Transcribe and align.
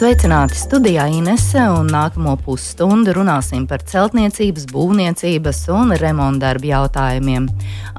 Sveicināti 0.00 0.56
studijā 0.56 1.02
Inese 1.12 1.60
un 1.68 1.90
nākamo 1.92 2.32
pusstundu 2.40 3.12
runāsim 3.12 3.66
par 3.68 3.82
celtniecības, 3.84 4.64
būvniecības 4.72 5.58
un 5.76 5.92
remontdarbu 6.00 6.70
jautājumiem. 6.70 7.50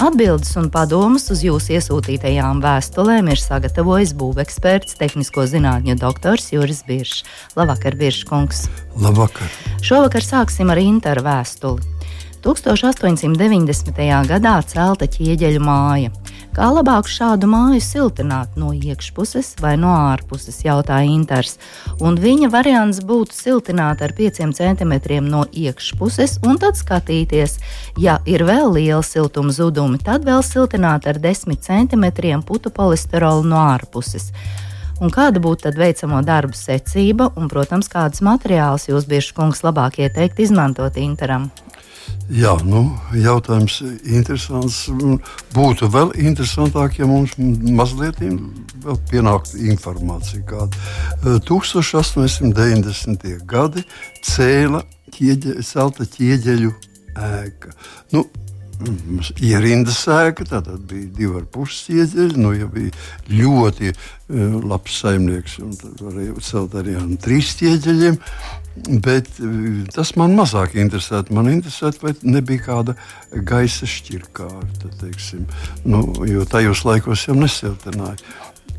Atbildes 0.02 0.56
un 0.58 0.72
padomus 0.74 1.30
uz 1.30 1.44
jūsu 1.46 1.76
iesūtītajām 1.78 2.64
vēstulēm 2.66 3.30
ir 3.30 3.44
sagatavojis 3.44 4.16
būveksperts, 4.18 4.98
tehnisko 4.98 5.46
zinātņu 5.54 6.00
doktors 6.02 6.50
Juris 6.56 6.82
Biršs. 6.90 7.22
Labvakar, 7.54 8.00
Birškungs! 8.02 8.66
Labvakar! 8.98 9.54
Šovakar 9.86 10.26
sāksim 10.26 10.74
ar 10.74 10.82
Interu 10.82 11.22
vēstuli. 11.30 12.01
1890. 12.42 14.02
gadā 14.28 14.54
celta 14.66 15.08
ķieģeļu 15.10 15.62
māja. 15.62 16.12
Kā 16.52 16.68
labāk 16.68 17.08
šādu 17.08 17.48
māju 17.48 17.80
siltināt 17.80 18.58
no 18.60 18.74
iekšpuses 18.76 19.54
vai 19.64 19.78
no 19.80 19.94
ārpuses, 19.96 20.58
jautāja 20.66 21.08
Inters. 21.08 21.56
Un 22.04 22.18
viņa 22.20 22.50
variants 22.52 23.00
būtu 23.08 23.38
siltināt 23.38 24.04
ar 24.04 24.12
5 24.18 24.42
cm 24.58 24.94
no 25.30 25.46
iekšpuses 25.48 26.42
un 26.44 26.60
tad 26.60 26.76
skatīties, 26.76 27.56
ja 27.96 28.18
ir 28.26 28.44
vēl 28.44 28.74
liela 28.76 29.04
siltuma 29.06 29.56
zudumi, 29.56 30.02
tad 30.04 30.28
vēl 30.28 30.44
siltināt 30.44 31.08
ar 31.08 31.22
10 31.24 31.56
cm 31.56 32.42
putu 32.44 32.74
polisterolu 32.74 33.48
no 33.48 33.64
ārpuses. 33.70 34.34
Un 35.02 35.10
kāda 35.10 35.40
būtu 35.42 35.70
tad 35.70 35.80
veicamo 35.80 36.20
darbu 36.22 36.54
secība 36.54 37.32
un, 37.40 37.48
protams, 37.50 37.88
kādas 37.90 38.22
materiālus 38.22 38.90
jūs 38.92 39.08
bieži 39.10 39.34
kungs 39.40 39.64
labāk 39.64 40.02
ieteikt 40.04 40.44
izmantot 40.44 41.00
interam? 41.00 41.48
Jā, 42.32 42.54
nu, 42.64 42.86
jautājums 43.18 43.82
interesants. 44.08 44.90
Būtu 45.56 45.90
vēl 45.92 46.14
interesantāk, 46.24 47.00
ja 47.02 47.06
mums 47.10 47.36
mazliet 47.38 48.22
pienāktu 49.12 49.58
informācija, 49.72 50.40
kāda 50.48 50.72
1890. 51.50 53.44
gadi 53.44 53.84
cēla 54.24 54.82
ķieģe, 55.12 55.52
celta 55.68 56.08
ķieģeļu 56.08 56.72
ēka. 57.20 57.76
Nu, 58.16 58.26
Ierindas 59.42 60.00
sēka, 60.08 60.46
tad 60.50 60.70
bija 60.90 61.10
divi 61.18 61.36
ar 61.38 61.46
pusi 61.54 62.00
iedziļi. 62.00 62.40
Nu, 62.42 62.54
ja 62.56 62.66
bija 62.72 62.90
ļoti 63.30 63.92
uh, 63.92 64.56
labs 64.66 64.96
saimnieks, 65.04 65.60
tad 65.82 66.02
varēja 66.02 66.38
celt 66.48 66.78
arī 66.80 66.96
ar 66.98 67.06
trīs 67.22 67.54
iedziļiem. 67.62 68.18
Bet 68.76 69.28
uh, 69.44 69.82
tas 69.92 70.14
man 70.20 70.38
mazāk 70.38 70.78
interesē. 70.80 71.24
Man 71.34 71.50
interesē, 71.52 71.92
vai 72.04 72.14
nebija 72.24 72.68
kāda 72.70 72.96
gaisa 73.32 73.90
šķirkārta. 73.90 74.94
Teiksim. 75.02 75.50
Nu, 75.84 76.06
jo 76.28 76.46
tajos 76.48 76.86
laikos 76.88 77.28
jau 77.28 77.36
nesiltināja 77.38 78.20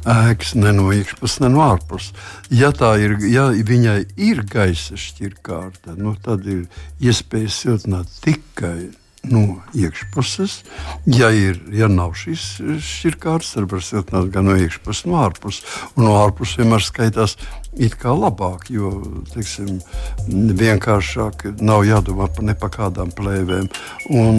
ēkas 0.08 0.56
ne 0.58 0.72
no 0.74 0.88
iekšpuses, 0.94 1.40
ne 1.44 1.50
no 1.52 1.62
ārpuses. 1.64 2.10
Ja, 2.50 2.72
ir, 2.98 3.18
ja 3.30 3.50
viņai 3.52 3.98
ir 4.16 4.42
gaisa 4.50 4.98
šķirkārta, 4.98 5.94
nu, 5.98 6.16
tad 6.22 6.46
ir 6.50 6.66
iespēja 7.02 7.52
siltināt 7.52 8.10
tikai 8.24 8.90
no 9.30 9.60
iekšpuses. 9.78 10.62
Ja, 11.06 11.30
ir, 11.30 11.60
ja 11.70 11.86
nav 11.90 12.16
šīs 12.18 12.56
šķirkārtas, 12.82 13.54
tad 13.54 13.70
var 13.70 13.84
siltināt 13.86 14.32
gan 14.34 14.48
no 14.50 14.56
iekšpuses, 14.58 15.04
gan 15.06 15.14
no 15.14 15.22
ārpuses. 15.22 15.62
Un 15.94 16.08
no 16.08 16.16
ārpuses 16.24 16.58
vienmēr 16.58 16.82
skaitās 16.82 17.36
it 17.76 17.96
kā 18.00 18.12
labāk, 18.16 18.68
jo 18.72 18.92
teiksim, 19.32 19.80
vienkāršāk 20.28 21.46
nav 21.62 21.86
jādomā 21.88 22.28
par 22.32 22.48
ne 22.48 22.56
pa 22.58 22.70
kādām 22.72 23.12
plēvēm. 23.16 23.70
Un, 24.12 24.38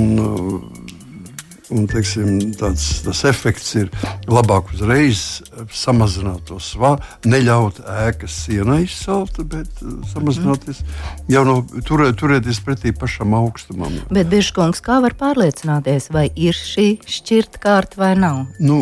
Un, 1.74 1.88
teiksim, 1.90 2.38
tāds, 2.60 2.84
tas 3.02 3.24
efekts 3.26 3.72
ir 3.80 3.90
labāk 4.30 4.70
uzreiz 4.76 5.42
samazināt 5.74 6.44
to 6.50 6.60
svāru, 6.62 7.02
neļaut 7.26 7.80
ēkas 8.06 8.36
sienai 8.46 8.84
izsalt, 8.86 9.40
bet 9.50 9.82
uh, 9.82 9.96
samazināties 10.12 10.84
mm. 10.84 11.32
jau 11.34 11.44
no 11.48 11.56
turē, 11.88 12.12
turēties 12.18 12.60
pretī 12.66 12.94
pašam 12.96 13.34
augstumam. 13.38 13.96
Bet, 14.14 14.30
Biržkungs, 14.32 14.84
kā 14.86 15.00
var 15.04 15.16
pārliecināties, 15.18 16.10
vai 16.14 16.28
ir 16.36 16.58
šī 16.58 16.88
šķirta 17.10 17.62
kārta 17.64 18.02
vai 18.02 18.12
nav? 18.20 18.44
Nu, 18.62 18.82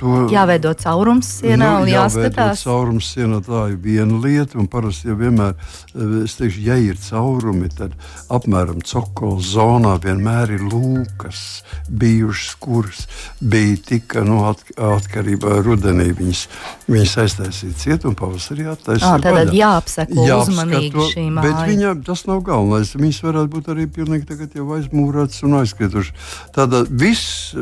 to, 0.00 0.24
jāveido 0.32 0.72
caurums 0.80 1.34
sienā 1.42 1.72
nu, 1.76 1.84
un 1.84 1.92
jāskatās. 1.92 2.64
Caurums 2.64 3.12
sienā 3.12 3.42
tā 3.44 3.66
ir 3.74 3.78
viena 3.82 4.20
lieta, 4.22 4.60
un 4.62 4.70
parasti 4.72 5.10
jau 5.12 5.18
vienmēr, 5.20 5.52
uh, 5.58 6.16
es 6.22 6.38
teikšu, 6.40 6.64
ja 6.70 6.78
ir 6.80 7.00
caurumi, 7.02 7.68
tad 7.76 7.96
apmēram 8.32 8.80
cokola 8.88 9.42
zonā 9.52 9.98
vienmēr 10.02 10.56
ir 10.56 10.66
lūkas. 10.72 11.44
Bija 11.92 12.21
bijušas, 12.22 12.54
kuras 12.54 13.06
bija 13.40 13.76
tika 13.88 14.22
nu, 14.24 14.42
at, 14.50 14.62
atkarībā 14.76 15.60
rudenī. 15.66 16.10
Viņas, 16.16 16.46
viņas 16.90 17.16
aiztaisīja 17.24 17.78
cietu 17.78 18.10
un 18.12 18.18
pavasarī 18.18 18.68
attaisīja. 18.72 19.18
Tad 19.22 19.38
vaļā. 19.38 19.54
jāapseko 19.58 20.26
uzmanīgi 20.38 21.06
šī 21.12 21.28
māja. 21.28 21.46
Bet 21.46 21.70
viņa, 21.72 21.94
tas 22.06 22.26
nav 22.30 22.42
galvenais. 22.46 22.94
Viņas 22.98 23.22
varētu 23.26 23.54
būt 23.56 23.72
arī 23.74 23.88
pilnīgi 24.00 24.28
tagad 24.32 24.58
jau 24.58 24.68
aizmūrētas 24.78 25.46
un 25.48 25.62
aizkritušas. 25.62 26.36
Tāda 26.54 26.84
viss 26.88 27.54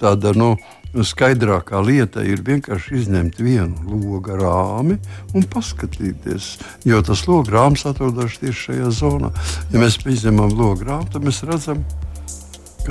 tāda. 0.00 0.32
Nu, 0.32 0.54
skaidrākā 0.92 1.80
lieta 1.80 2.20
ir 2.20 2.42
vienkārši 2.44 2.98
izņemt 2.98 3.38
vienu 3.40 3.80
logu 3.88 4.36
rāmi 4.36 4.98
un 5.32 5.46
paskatīties. 5.48 6.50
Jo 6.88 7.00
tas 7.04 7.24
logs 7.28 7.52
rāms 7.52 7.86
atrodas 7.88 8.36
tieši 8.42 8.66
šajā 8.66 8.92
zonā. 8.98 9.32
Ja 9.72 9.80
mēs 9.80 9.96
izņemam 10.04 10.52
logu 10.52 10.84
rāmu, 10.90 11.08
tad 11.12 11.24
mēs 11.24 11.40
redzam, 11.48 11.80
ka 11.88 12.11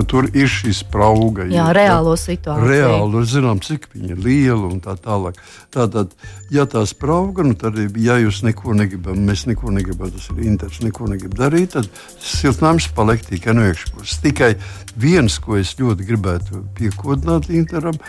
tur 0.07 0.27
ir 0.31 0.49
šī 0.49 0.71
sprauga. 0.75 1.45
Jā, 1.49 1.65
ja, 1.65 1.65
reālo 1.75 2.13
situāciju. 2.19 2.69
Reāli 2.69 3.23
zinām, 3.27 3.59
cik 3.63 3.89
viņa 3.93 4.15
ir 4.15 4.21
liela 4.23 4.69
un 4.69 4.79
tā 4.83 4.95
tālāk. 4.99 5.39
Tātad, 5.73 6.13
ja 6.53 6.65
tā 6.69 6.83
sprauga, 6.89 7.45
nu 7.47 7.57
tad, 7.59 7.77
ja 7.99 8.17
jūs 8.21 8.41
neko 8.47 8.75
negribat, 8.77 9.19
mēs 9.19 9.45
neko 9.49 9.73
negribam, 9.75 10.11
tas 10.15 10.29
ir 10.31 10.43
interesanti, 10.45 10.89
neko 10.89 11.11
negribam 11.11 11.39
darīt, 11.43 11.75
tad 11.75 11.89
siltinājums 12.23 12.91
paliek 12.97 13.23
tikai 13.27 13.55
no 13.57 13.67
iekšpuses. 13.69 14.19
Tikai 14.23 14.51
viens, 14.99 15.39
ko 15.43 15.59
es 15.59 15.75
ļoti 15.79 16.07
gribētu 16.07 16.65
piekodināt 16.79 17.51
interam, 17.53 17.99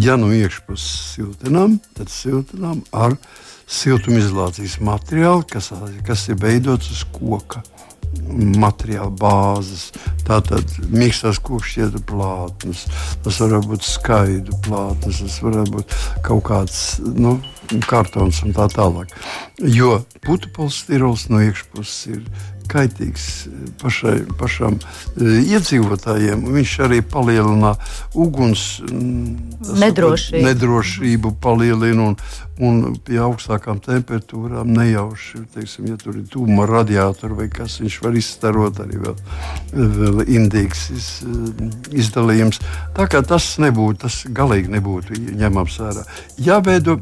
ja 0.00 0.18
no 0.20 0.32
iekšpuses 0.36 1.14
siltinām, 1.16 1.80
tad 1.96 2.12
siltinām 2.12 2.84
ar 2.92 3.16
siltumizolācijas 3.70 4.80
materiālu, 4.82 5.44
kas, 5.48 5.70
kas 6.06 6.26
ir 6.32 6.40
veidots 6.42 6.90
uz 6.90 7.04
koka 7.14 7.62
materiāla 8.60 9.10
bāzes. 9.20 9.90
Tātad 10.26 10.76
mīkstās 10.92 11.40
kokšķietu 11.42 12.02
plātnes, 12.08 12.84
tas 13.24 13.40
var 13.42 13.64
būt 13.66 13.86
skaidru 13.86 14.58
plātnes, 14.66 15.22
tas 15.24 15.40
var 15.44 15.60
būt 15.70 15.96
kaut 16.26 16.44
kāds 16.50 16.80
nu, 17.16 17.38
kartons 17.90 18.42
un 18.46 18.54
tā 18.56 18.68
tālāk. 18.72 19.12
Jo 19.60 20.00
putu 20.24 20.50
polstirols 20.54 21.28
no 21.30 21.42
iekšpuses 21.44 22.00
ir 22.14 22.24
kaitīgs 22.70 23.24
pašai, 23.80 24.16
pašam 24.38 24.78
e, 24.78 25.40
iedzīvotājiem. 25.54 26.44
Viņš 26.54 26.74
arī 26.86 27.00
palielina 27.06 27.74
uguns 28.14 28.64
nedrošību, 28.84 30.44
nedrošību 30.46 31.32
palielina 31.42 32.10
un, 32.10 32.16
un 32.60 32.80
pie 33.04 33.20
augstākām 33.22 33.80
temperatūrām 33.84 34.70
nejauši, 34.76 35.44
teiksim, 35.54 35.90
ja 35.90 35.98
tur 36.00 36.20
ir 36.20 36.26
tūma 36.30 36.68
radiatori 36.70 37.38
vai 37.42 37.48
kas, 37.52 37.80
viņš 37.82 38.00
var 38.04 38.18
izstarot 38.20 38.82
arī 38.84 39.00
vēl, 39.04 39.18
vēl 40.00 40.24
indīgs 40.28 40.86
iz, 40.96 41.10
izdalījums. 41.90 42.62
Tā 42.96 43.08
kā 43.10 43.24
tas 43.26 43.52
nebūtu, 43.62 44.04
tas 44.06 44.22
galīgi 44.36 44.72
nebūtu 44.76 45.18
ņemams 45.40 45.80
vērā. 45.82 46.06
Jāveido, 46.40 47.00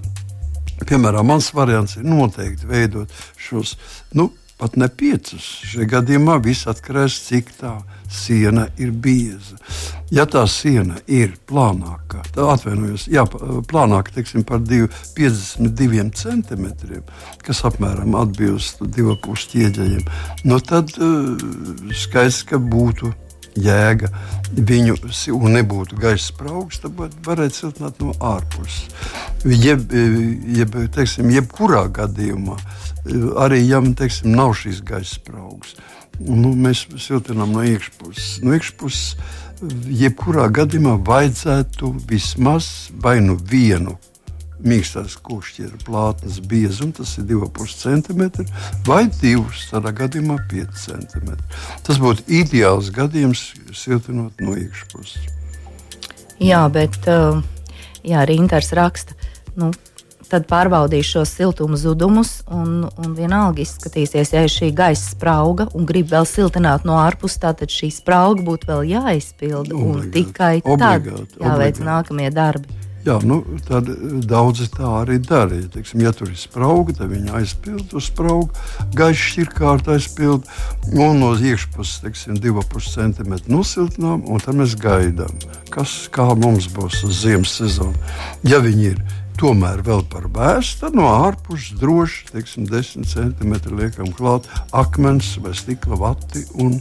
piemēram, 0.87 1.27
mans 1.29 1.53
variants 1.55 1.99
ir 1.99 2.07
noteikti 2.07 2.69
veidot 2.69 3.13
šos, 3.49 3.77
nu, 4.19 4.31
pat 4.59 4.77
ne 4.77 4.89
piecus. 4.89 5.45
Šajā 5.71 5.89
gadījumā 5.95 6.39
viss 6.45 6.69
atkarīgs 6.71 7.19
no 7.19 7.29
cik 7.29 7.53
tā 7.61 7.75
siena 8.11 8.67
ir 8.81 8.91
bieza. 8.91 9.59
Ja 10.11 10.25
tā 10.25 10.47
siena 10.49 10.97
ir 11.07 11.35
plānāka, 11.49 12.23
tad 12.33 12.55
atvainojos, 12.55 13.07
jā, 13.13 13.27
plānāka 13.69 14.15
teiksim, 14.17 14.45
par 14.49 14.63
2, 14.65 14.89
52 15.19 16.09
centimetriem, 16.17 17.05
kas 17.45 17.61
apmēram 17.69 18.17
atbilst 18.17 18.81
divu 18.97 19.19
pušu 19.25 19.53
ķieģeļiem, 19.53 20.09
nu 20.49 20.61
tad 20.65 20.95
uh, 20.97 21.37
skaidrs, 21.93 22.43
ka 22.49 22.61
būtu 22.63 23.13
jēga 23.65 24.11
viņu, 24.55 24.97
un 25.37 25.57
nebūtu 25.59 25.99
gaisa 26.01 26.31
spraugs, 26.31 26.81
tad 26.83 26.99
varētu 27.27 27.63
siltināt 27.63 28.01
no 28.03 28.15
ārpuses. 28.25 28.89
Jeb, 29.45 29.93
jeb, 30.59 30.75
teiksim, 30.95 31.31
jebkurā 31.35 31.87
gadījumā, 32.01 32.57
arī 33.45 33.63
ja 33.67 33.83
teiksim, 33.83 34.35
nav 34.37 34.57
šīs 34.59 34.83
gaisa 34.87 35.19
spraugs, 35.19 35.77
nu, 36.19 36.55
mēs 36.59 36.87
siltinām 36.99 37.55
no 37.55 37.65
iekšpuses. 37.67 38.41
No 38.43 38.57
iekšpuses 38.57 39.17
jebkurā 40.01 40.49
gadījumā 40.55 40.97
vajadzētu 41.07 41.95
vismaz 42.09 42.91
vai 43.03 43.19
nu 43.25 43.39
vienu 43.39 43.97
mīkstās 44.65 45.17
košķiera 45.23 45.79
plātnes 45.87 46.41
biezumu, 46.51 46.95
tas 46.99 47.15
ir 47.21 47.27
2,5 47.31 47.75
cm, 47.83 48.47
vai 48.87 49.05
divus, 49.21 49.69
tādā 49.73 49.93
gadījumā 50.03 50.39
5 50.51 50.81
cm. 50.85 51.35
Tas 51.87 52.01
būtu 52.03 52.27
ideāls 52.41 52.93
gadījums 52.95 53.53
siltinot 53.77 54.41
no 54.43 54.57
iekšpuses. 54.59 55.29
Jā, 56.43 56.63
bet 56.71 56.99
uh, 57.11 57.43
jā, 58.07 58.23
Rīntars 58.29 58.71
raksta, 58.79 59.17
nu, 59.59 59.73
tad 60.29 60.47
pārbaudīs 60.49 61.09
šos 61.09 61.33
siltuma 61.39 61.79
zudumus, 61.81 62.43
un, 62.53 62.85
un 63.01 63.15
vienalga 63.17 63.63
izskatīsies, 63.65 64.35
ja 64.35 64.45
ir 64.47 64.53
šī 64.53 64.71
gaisa 64.77 65.15
sprauga 65.15 65.69
un 65.75 65.89
grib 65.89 66.11
vēl 66.13 66.29
siltināt 66.29 66.87
no 66.89 66.99
ārpuses, 67.01 67.41
tad 67.43 67.65
šī 67.73 67.91
sprauga 67.95 68.45
būtu 68.47 68.71
vēl 68.71 68.85
jāizpilda, 68.93 69.75
obligāti, 69.75 69.89
un 69.89 70.13
tikai 70.15 70.53
obligāti, 70.63 71.17
tad 71.33 71.47
jāveic 71.49 71.81
obligāti. 71.81 71.89
nākamie 71.91 72.31
darbi. 72.35 72.78
Jā, 73.09 73.15
nu, 73.25 73.39
tad 73.65 73.87
daudzi 74.29 74.67
tā 74.69 74.89
arī 74.99 75.17
dara. 75.25 75.57
Ja, 75.57 75.69
teiksim, 75.73 76.03
ja 76.05 76.11
tur 76.13 76.29
ir 76.29 76.37
sprauga, 76.37 76.93
tad 76.99 77.09
viņi 77.09 77.33
aizpild 77.39 77.95
uz 77.97 78.11
spraugu, 78.11 78.51
gaišs 78.99 79.39
ir 79.41 79.49
kārta 79.55 79.95
aizpild, 79.95 80.45
un 80.93 81.23
no 81.23 81.31
iekšpuses, 81.33 82.03
teiksim, 82.05 82.37
2,5 82.45 82.91
cm 82.93 83.39
nosiltinām, 83.49 84.27
un 84.29 84.45
tad 84.45 84.61
mēs 84.61 84.77
gaidām, 84.83 85.33
kas, 85.73 86.03
kā 86.13 86.27
mums 86.37 86.69
būs 86.75 87.01
uz 87.09 87.23
ziemas 87.23 87.57
sezonu. 87.63 87.97
Ja 88.45 88.61
viņi 88.61 88.91
ir 88.91 89.01
tomēr 89.41 89.81
vēl 89.87 90.05
par 90.13 90.29
bērnu, 90.35 90.77
tad 90.83 90.99
no 90.99 91.09
ārpuses 91.09 91.38
droši 91.81 92.27
teiksim, 92.33 92.67
10 92.69 93.09
cm 93.09 93.55
liekam 93.79 94.13
klāt 94.13 94.49
akmens 94.77 95.35
vai 95.43 95.55
stikla 95.57 95.99
vati 96.01 96.45
un 96.55 96.81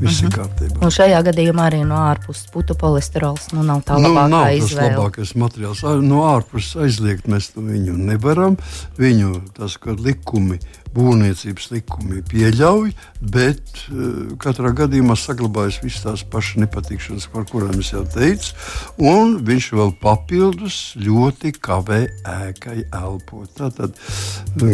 viss 0.00 0.20
ir 0.20 0.28
mm 0.28 0.30
-hmm. 0.30 0.36
kārtībā. 0.38 0.82
Un 0.82 0.90
šajā 0.90 1.22
gadījumā 1.30 1.68
arī 1.70 1.84
no 1.84 1.94
ārpuses 1.94 2.50
putu 2.52 2.74
polisterols 2.74 3.52
nu, 3.52 3.62
nav 3.62 3.82
tā 3.82 3.98
nu, 3.98 4.08
labākā 4.08 4.28
nav 4.28 4.52
izvēle. 4.56 4.88
Tas 4.88 4.98
labākais 4.98 5.34
materiāls. 5.34 5.82
No 6.02 6.22
ārpuses 6.34 6.76
aizliegt 6.82 7.28
mēs 7.28 7.50
viņu 7.56 7.96
nevaram. 7.96 8.56
Viņu 8.98 9.40
tas, 9.54 9.78
likumi 9.98 10.58
būvniecības 10.94 11.68
likumi 11.72 12.22
pieļauj, 12.28 12.92
bet 13.34 13.82
uh, 13.90 14.34
katrā 14.40 14.72
gadījumā 14.76 15.16
saglabājas 15.18 15.80
visas 15.82 16.04
tās 16.06 16.24
pašas 16.32 16.62
nepatikšanas, 16.64 17.28
par 17.32 17.46
kurām 17.50 17.78
es 17.82 17.92
jau 17.92 18.04
teicu, 18.08 18.54
un 18.98 19.36
viņš 19.46 19.70
vēl 19.78 19.94
papildus 20.02 20.78
ļoti 21.02 21.54
kavē 21.60 22.00
ēkai 22.48 22.78
elpot. 22.86 23.50
Tātad 23.58 23.96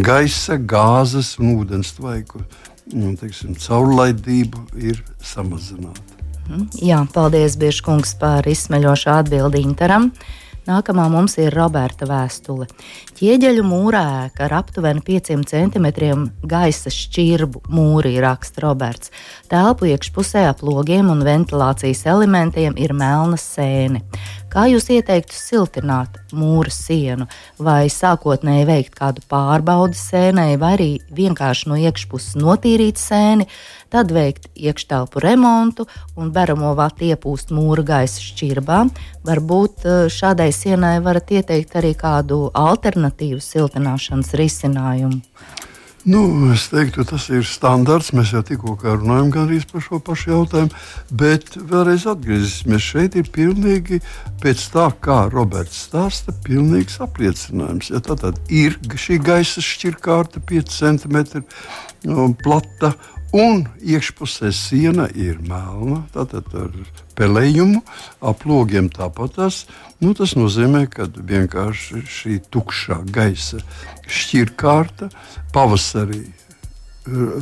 gaisa, 0.05 0.59
gāzes 0.59 1.35
un 1.41 1.57
ūdens 1.59 1.95
tvaiku 1.97 2.45
nu, 2.93 3.15
teiksim, 3.19 3.57
caurlaidību 3.59 4.67
ir 4.77 5.03
samazināta. 5.25 6.21
Mhm. 6.49 6.69
Jā, 6.85 7.01
paldies, 7.13 7.57
Biržkungs, 7.57 8.19
par 8.21 8.45
izsmeļošu 8.49 9.13
atbildi 9.19 9.63
Interam. 9.65 10.11
Nākamā 10.65 11.11
mums 11.13 11.35
ir 11.37 11.53
Roberta 11.53 12.07
vēstule. 12.09 12.65
Ķieģeļu 13.19 13.65
mūrēka 13.69 14.47
ar 14.47 14.55
aptuveni 14.63 15.03
5 15.05 15.43
cm 15.51 15.89
gaisa 16.49 16.93
šķirbu 16.93 17.67
mūrī 17.69 18.15
raksta 18.25 18.65
Roberts. 18.65 19.13
Telpu 19.53 19.91
iekšpusē 19.93 20.47
ap 20.49 20.65
logiem 20.65 21.11
un 21.13 21.21
ventilācijas 21.27 22.07
elementiem 22.09 22.79
ir 22.81 22.97
melna 22.97 23.37
sēne. 23.37 24.01
Kā 24.55 24.69
jūs 24.71 24.85
ieteiktu 24.95 25.35
siltināt 25.35 26.21
mūra 26.31 26.71
sienu, 26.71 27.25
vai 27.59 27.89
sākotnēji 27.91 28.69
veikt 28.69 28.93
kādu 28.95 29.25
pārbaudi 29.27 29.99
sēnei, 29.99 30.55
vai 30.62 30.71
arī 30.77 30.87
vienkārši 31.11 31.73
no 31.73 31.79
iekšpuses 31.83 32.37
notīrīt 32.39 33.03
sēni, 33.03 33.49
tad 33.91 34.15
veikt 34.15 34.47
iekštelpu 34.55 35.25
remontu 35.27 35.89
un 36.15 36.31
beramo 36.31 36.71
vatu 36.79 37.03
iepūst 37.09 37.51
mūra 37.51 37.83
gaisa 37.91 38.23
šķirbām? 38.23 38.95
Varbūt 39.27 39.91
eh, 39.91 40.01
šādai 40.15 40.53
sienai 40.55 41.00
varat 41.03 41.35
ieteikt 41.35 41.75
arī 41.83 41.97
kādu 41.99 42.45
alternatīvu 42.55 43.43
siltināšanas 43.43 44.37
risinājumu. 44.39 45.19
Nu, 46.05 46.51
es 46.53 46.67
teiktu, 46.69 47.01
tas 47.09 47.31
ir 47.33 47.47
standarts. 47.49 48.11
Mēs 48.12 48.35
jau 48.35 48.43
tikko 48.45 48.75
runājām 48.77 49.31
par 49.71 49.81
šo 49.81 50.01
pašu 50.05 50.35
jautājumu. 50.35 50.83
Bet 51.09 51.55
vēlreiz 51.56 52.05
atgriezīsimies. 52.12 52.85
Šeit 52.85 53.17
ir 53.17 53.31
pilnīgi 53.33 54.03
pēc 54.43 54.67
tā, 54.75 54.91
kā 55.01 55.23
Roberts 55.33 55.87
stāsta, 55.87 56.35
pilnīgs 56.45 57.01
apliecinājums. 57.01 57.89
Ja 57.95 58.03
tā 58.05 58.19
tad 58.21 58.37
ir 58.53 58.77
šī 59.01 59.17
gaisa 59.25 59.65
šķirkārta 59.65 60.45
5 60.45 60.77
cm 60.77 61.17
nu, 62.05 62.35
plata 62.37 62.93
Un 63.35 63.65
iekšpusē 63.83 64.53
siena 64.55 65.09
ir 65.11 65.41
melna, 65.43 66.05
tātad 66.15 66.53
ar 66.55 66.71
pelējumu, 67.19 67.81
ap 68.23 68.45
logiem 68.47 68.87
tāpat. 68.95 69.41
Nu, 69.99 70.13
tas 70.15 70.37
nozīmē, 70.39 70.85
ka 70.87 71.09
vienkārši 71.11 72.05
šī 72.07 72.37
tukšā 72.55 73.01
gaisa 73.11 73.59
šķirkārta 74.07 75.11
pavasarī, 75.55 76.23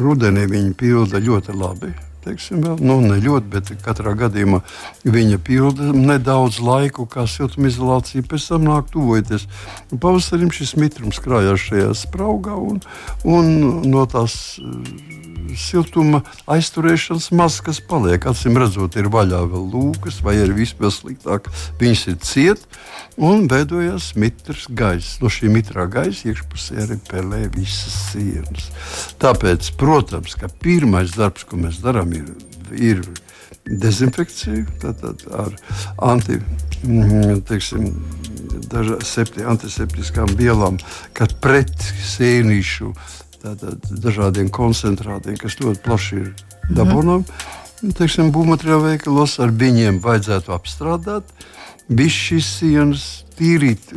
rudenī 0.01 0.47
viņa 0.49 0.73
pilda 0.81 1.21
ļoti 1.21 1.59
labi 1.61 1.93
teiksim, 2.25 2.63
vēl, 2.65 2.79
nu, 2.83 2.99
ne 3.05 3.19
ļoti, 3.23 3.49
bet 3.53 3.73
katrā 3.85 4.15
gadījumā 4.19 4.63
viņa 5.05 5.41
pilda 5.45 5.91
nedaudz 5.97 6.61
laiku, 6.63 7.07
kā 7.11 7.27
siltumizolācija 7.31 8.27
pēc 8.29 8.49
tam 8.53 8.69
nāk 8.69 8.93
tuvojoties. 8.95 9.49
Pavasarim 9.93 10.53
šis 10.55 10.77
mitrums 10.81 11.21
krājās 11.23 11.69
šajā 11.69 11.91
spraugā 12.05 12.57
un, 12.59 12.81
un 13.29 13.53
no 13.91 14.07
tās 14.11 14.39
uh, 14.63 15.21
siltuma 15.59 16.23
aizturēšanas 16.51 17.31
maz 17.37 17.59
kas 17.65 17.81
paliek. 17.85 18.25
Acīm 18.29 18.59
redzot, 18.61 18.97
ir 18.97 19.11
vaļā 19.13 19.43
vēl 19.51 19.69
lūkas, 19.73 20.21
vai 20.25 20.39
arī 20.43 20.63
vispār 20.63 20.93
sliktāk, 20.95 21.49
viņas 21.81 22.05
ir 22.13 22.19
cietas 22.23 22.83
un 23.21 23.47
veidojas 23.51 24.13
mitrs 24.17 24.67
gaiss. 24.73 25.19
No 25.23 25.31
šī 25.33 25.51
mitrā 25.53 25.87
gaisa 25.93 26.31
iekšpusē 26.31 26.79
arī 26.87 26.99
pelē 27.09 27.43
visas 27.55 27.97
sienas. 28.13 28.71
Tāpēc, 29.23 29.73
protams, 29.81 30.37
ka 30.39 30.51
pirmais 30.63 31.17
darbs, 31.17 31.45
ko 31.49 31.61
mēs 31.61 31.83
darām, 31.85 32.12
ir, 32.17 32.33
ir 32.77 33.03
dezinfekcija 33.65 34.65
tātad 34.83 35.23
ar 35.31 35.55
anti, 36.03 36.39
mm, 36.83 37.43
teiksim, 37.49 37.89
septi, 39.07 39.45
antiseptiskām 39.47 40.35
vielām, 40.39 40.79
kad 41.17 41.35
pret 41.43 41.75
sēnīšu 42.07 42.93
tātad, 43.43 43.83
dažādiem 44.03 44.51
koncentrātiem, 44.55 45.39
kas 45.41 45.59
ļoti 45.61 45.83
plaši 45.85 46.21
ir 46.23 46.31
dabūnām. 46.71 47.25
Mm. 47.27 47.95
Teiksim, 47.99 48.31
būvmateriālu 48.35 48.93
veikalos 48.93 49.41
ar 49.43 49.51
viņiem 49.59 49.99
vajadzētu 50.03 50.55
apstrādāt. 50.55 51.33
Viss 51.91 52.15
šīs 52.29 52.51
sienas 52.61 53.07
tīrīt, 53.37 53.91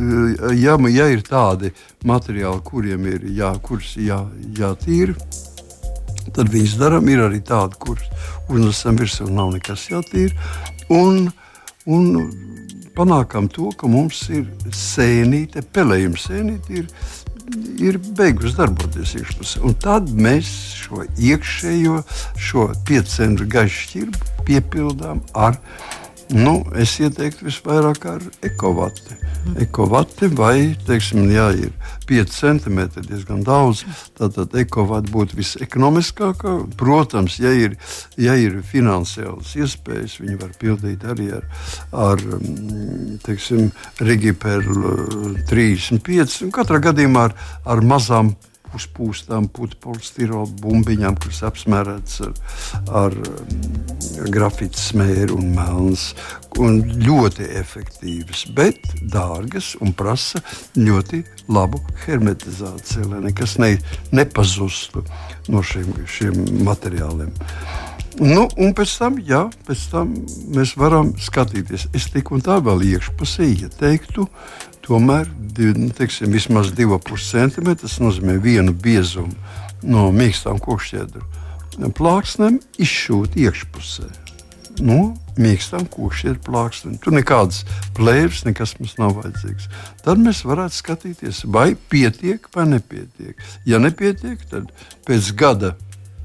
ja, 0.58 0.74
ja 0.90 1.06
ir 1.14 1.22
tādi 1.26 1.70
materiāli, 2.06 2.64
kuriem 2.66 3.06
ir 3.12 3.28
jā, 3.30 3.52
jā, 4.02 4.18
jātīra, 4.58 5.14
tad 6.34 6.50
viņas 6.54 6.78
darām. 6.80 7.10
Ir 7.12 7.26
arī 7.28 7.42
tādi, 7.46 7.78
kurus 7.82 8.06
uznesam 8.50 8.98
virsū, 9.00 9.28
nav 9.32 9.54
nekas 9.56 9.88
jātīra. 9.92 10.34
Un, 10.94 11.30
un 11.86 12.10
panākam 12.96 13.50
to, 13.52 13.72
ka 13.78 13.90
mums 13.92 14.24
ir 14.34 14.48
sēnīte, 14.74 15.66
pelējuma 15.76 16.22
sēnīte. 16.22 16.82
Ir, 16.82 16.88
ir 17.84 18.00
beigusi 18.18 18.58
darboties 18.58 19.16
iekšpusē. 19.20 19.62
Un 19.68 19.76
tad 19.82 20.10
mēs 20.14 20.50
šo 20.86 21.04
iekšējo, 21.18 22.00
šo 22.42 22.70
5 22.88 23.14
cm 23.18 23.52
gaišu 23.52 23.84
šķirbu 23.90 24.34
piepildām 24.48 25.22
ar 25.34 25.60
Nu, 26.34 26.56
es 26.74 26.96
ieteiktu 26.98 27.46
visvairāk 27.46 28.06
ar 28.10 28.24
ekovati. 28.46 29.14
Ekovati 29.62 30.26
vai, 30.34 30.74
teiksim, 30.88 31.28
jā, 31.30 31.52
ir 31.68 31.74
5 32.10 32.34
cm, 32.34 32.80
diezgan 33.06 33.44
daudz. 33.46 33.84
Tātad 34.18 34.56
ekovati 34.58 35.14
būtu 35.14 35.38
visekonomiskākā. 35.38 36.56
Protams, 36.80 37.38
ja 37.44 37.54
ir, 37.54 37.78
ja 38.18 38.34
ir 38.42 38.58
finansiālas 38.66 39.54
iespējas, 39.60 40.18
viņi 40.24 40.40
var 40.42 40.56
pildīt 40.62 41.06
arī 41.06 41.30
ar, 41.38 41.46
ar 41.94 42.26
mm, 42.40 43.22
teiksim, 43.26 43.70
Rigiperu 44.02 45.36
35. 45.46 46.50
Katrā 46.56 46.82
gadījumā 46.90 47.30
ar, 47.30 47.38
ar 47.70 47.86
mazām 47.86 48.34
uzpūstām 48.78 49.48
putekļu 49.56 50.44
bumbiņām, 50.62 51.18
kuras 51.22 51.42
apsmērētas 51.50 52.22
ar, 52.26 52.34
ar 53.04 53.18
mm, 53.20 54.28
grafītu 54.36 54.82
smēru 54.82 55.40
un 55.40 55.54
melnas. 55.58 56.10
Un 56.62 56.78
ļoti 57.04 57.50
efektīvas, 57.60 58.46
bet 58.56 58.94
dārgas 59.12 59.74
un 59.84 59.92
prasa 59.98 60.40
ļoti 60.80 61.20
labu 61.52 61.82
hermetizāciju, 62.06 63.10
lai 63.12 63.26
nekas 63.26 63.58
ne, 63.60 63.74
nepazustu 64.16 65.04
no 65.52 65.64
šiem, 65.66 65.92
šiem 66.08 66.40
materiāliem. 66.64 67.36
Nu, 68.16 68.46
un 68.56 68.72
pēc 68.72 68.94
tam, 68.96 69.18
jā, 69.20 69.42
pēc 69.68 69.82
tam 69.92 70.14
mēs 70.56 70.78
varam 70.80 71.12
skatīties. 71.20 71.90
Es 71.98 72.08
tik 72.14 72.32
un 72.32 72.44
tā 72.46 72.62
vēl 72.64 72.86
iekšpusē 72.94 73.48
ieteiktu 73.66 74.30
tomēr 74.86 75.30
teiksim, 75.98 76.32
vismaz 76.34 76.72
2,5 76.76 77.26
cm. 77.32 77.74
Tas 77.82 77.98
nozīmē 78.04 78.38
vienu 78.42 78.74
biezumu 78.74 79.34
no 79.86 80.10
mīkstām 80.16 80.62
kokšķiedru 80.62 81.26
plāksnēm 81.96 82.62
izšūt 82.80 83.36
iekšpusē. 83.36 84.08
no 84.84 85.16
mīkstām 85.40 85.86
kūšiem 85.92 86.40
plāksnēm. 86.44 86.98
Tur 87.00 87.16
nekādas 87.16 87.64
plēves, 87.96 88.44
nekas 88.48 88.76
mums 88.80 88.98
nav 89.00 89.14
vajadzīgs. 89.22 89.70
Tad 90.04 90.20
mēs 90.20 90.44
varētu 90.48 90.76
skatīties, 90.76 91.44
vai 91.48 91.76
pietiek 91.76 92.48
vai 92.56 92.66
nepietiek. 92.74 93.40
Ja 93.66 93.80
nepietiek, 93.80 94.42
tad 94.52 94.72
pēc 95.08 95.32
gada 95.40 95.76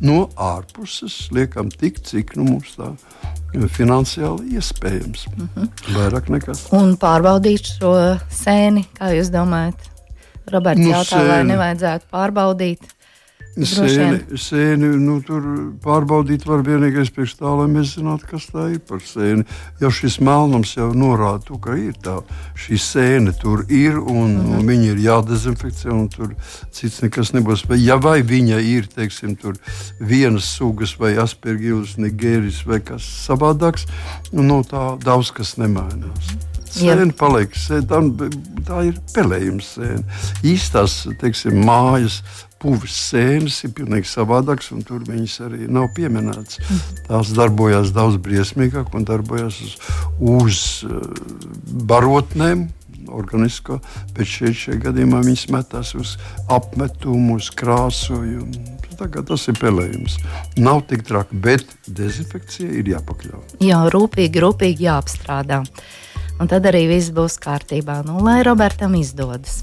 no 0.01 0.29
ārpuses 0.37 1.29
liekam 1.35 1.71
tik, 1.71 2.01
cik 2.07 2.35
nu, 2.39 2.47
mums 2.55 2.77
tā 2.79 2.93
finansiāli 3.77 4.57
iespējams. 4.59 5.27
Mm 5.37 5.49
-hmm. 5.55 5.69
Vairāk 5.97 6.31
nekā. 6.31 6.57
Un 6.77 6.97
pārbaudīt 6.97 7.73
šo 7.77 7.95
sēni, 8.31 8.87
kā 8.99 9.13
jūs 9.17 9.31
domājat? 9.33 9.89
Roberts 10.51 10.81
nu, 10.81 10.91
jautā, 10.91 11.19
sēni. 11.19 11.29
vai 11.29 11.45
nevajadzētu 11.45 12.05
pārbaudīt? 12.13 12.89
Sēni, 13.59 14.39
sēni 14.39 14.89
nu, 15.03 15.17
tur 15.27 15.43
pārbaudīt 15.83 16.45
var 16.47 16.63
vienīgais 16.63 17.11
priekš 17.11 17.35
tā, 17.41 17.51
lai 17.59 17.67
mēs 17.71 17.97
zinātu, 17.97 18.29
kas 18.31 18.47
tā 18.53 18.69
ir 18.71 18.79
par 18.87 19.01
sēni. 19.03 19.43
Jau 19.83 19.91
šis 19.91 20.21
melnums 20.23 20.77
jau 20.77 20.93
norāda 20.95 21.43
to, 21.49 21.59
ka 21.63 21.75
ir 21.75 21.97
tā, 21.99 22.21
šī 22.55 22.79
sēne 22.79 23.35
tur 23.41 23.65
ir 23.67 23.99
un, 23.99 24.37
mm 24.37 24.53
-hmm. 24.53 24.69
viņa 24.71 24.93
ir 24.93 25.01
jādezinficē 25.07 25.91
un 25.91 26.09
tur 26.09 26.35
cits 26.71 27.03
nekas 27.03 27.33
nebūs. 27.35 27.67
Vai, 27.69 27.81
ja 27.83 27.97
vai 27.97 28.23
viņa 28.23 28.61
ir, 28.63 28.87
teiksim, 28.87 29.35
tur 29.37 29.59
vienas 29.99 30.45
sugas 30.45 30.95
vai 30.99 31.17
aspergīvas, 31.17 31.97
nigēris 31.99 32.67
vai 32.67 32.81
kas 32.81 33.03
savādāks, 33.27 33.87
nu, 34.33 34.43
no 34.43 34.63
tā 34.63 34.97
daudz 35.03 35.33
kas 35.33 35.57
nemainās. 35.57 36.37
Sēne 36.71 37.13
paliek, 37.13 37.51
sēne, 37.57 37.87
tā, 37.91 37.99
tā 38.67 38.85
ir 38.87 38.95
pelējums 39.15 39.75
sēne. 39.75 40.05
Īstās, 40.47 41.09
teiksim, 41.19 41.65
mājas 41.67 42.23
puvis 42.61 42.97
sēnes 43.09 43.61
ir 43.67 43.75
pilnīgi 43.77 44.09
savādākas, 44.11 44.71
un 44.75 44.83
tur 44.87 45.05
viņas 45.07 45.37
arī 45.47 45.69
nav 45.73 45.91
pieminētas. 45.97 46.61
Tās 47.09 47.33
darbojas 47.37 47.95
daudz 47.97 48.21
briesmīgāk 48.23 48.93
un 48.97 49.07
darbojas 49.09 49.61
uz, 49.65 49.79
uz 50.19 50.61
uh, 50.89 51.01
barotnēm. 51.91 52.69
Organisko, 53.11 53.81
bet 54.15 54.29
šeit, 54.29 54.55
šajā 54.55 54.77
gadījumā 54.85 55.23
viņas 55.25 55.49
metās 55.51 55.89
uz 55.99 56.13
apmetumu, 56.53 57.41
uz 57.41 57.49
krāsojumu. 57.59 58.77
Tagad 59.01 59.27
tas 59.33 59.49
ir 59.51 59.57
pelējums. 59.59 60.19
Nav 60.61 60.85
tik 60.87 61.03
traki, 61.09 61.41
bet 61.43 61.65
dezinfekcija 61.89 62.69
ir 62.83 62.93
jāpakļauj. 62.93 63.57
Jā, 63.65 63.81
rūpīgi, 63.91 64.45
rūpīgi 64.45 64.87
jāapstrādā. 64.87 65.63
Un 66.39 66.53
tad 66.53 66.69
arī 66.71 66.85
viss 66.93 67.11
būs 67.17 67.41
kārtībā. 67.41 68.03
Nu, 68.07 68.21
lai 68.23 68.43
Robertam 68.47 68.95
izdodas. 69.01 69.63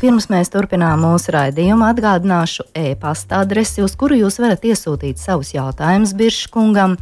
Pirms 0.00 0.30
mēs 0.32 0.48
turpinām 0.48 1.02
mūsu 1.04 1.34
raidījumu, 1.34 1.84
atgādināšu 1.90 2.64
e-pasta 2.72 3.42
adresi, 3.44 3.82
uz 3.84 3.92
kuru 4.00 4.16
jūs 4.16 4.38
varat 4.40 4.62
iesūtīt 4.64 5.20
savus 5.20 5.50
jautājumus 5.52 6.14
Birškungam 6.16 6.94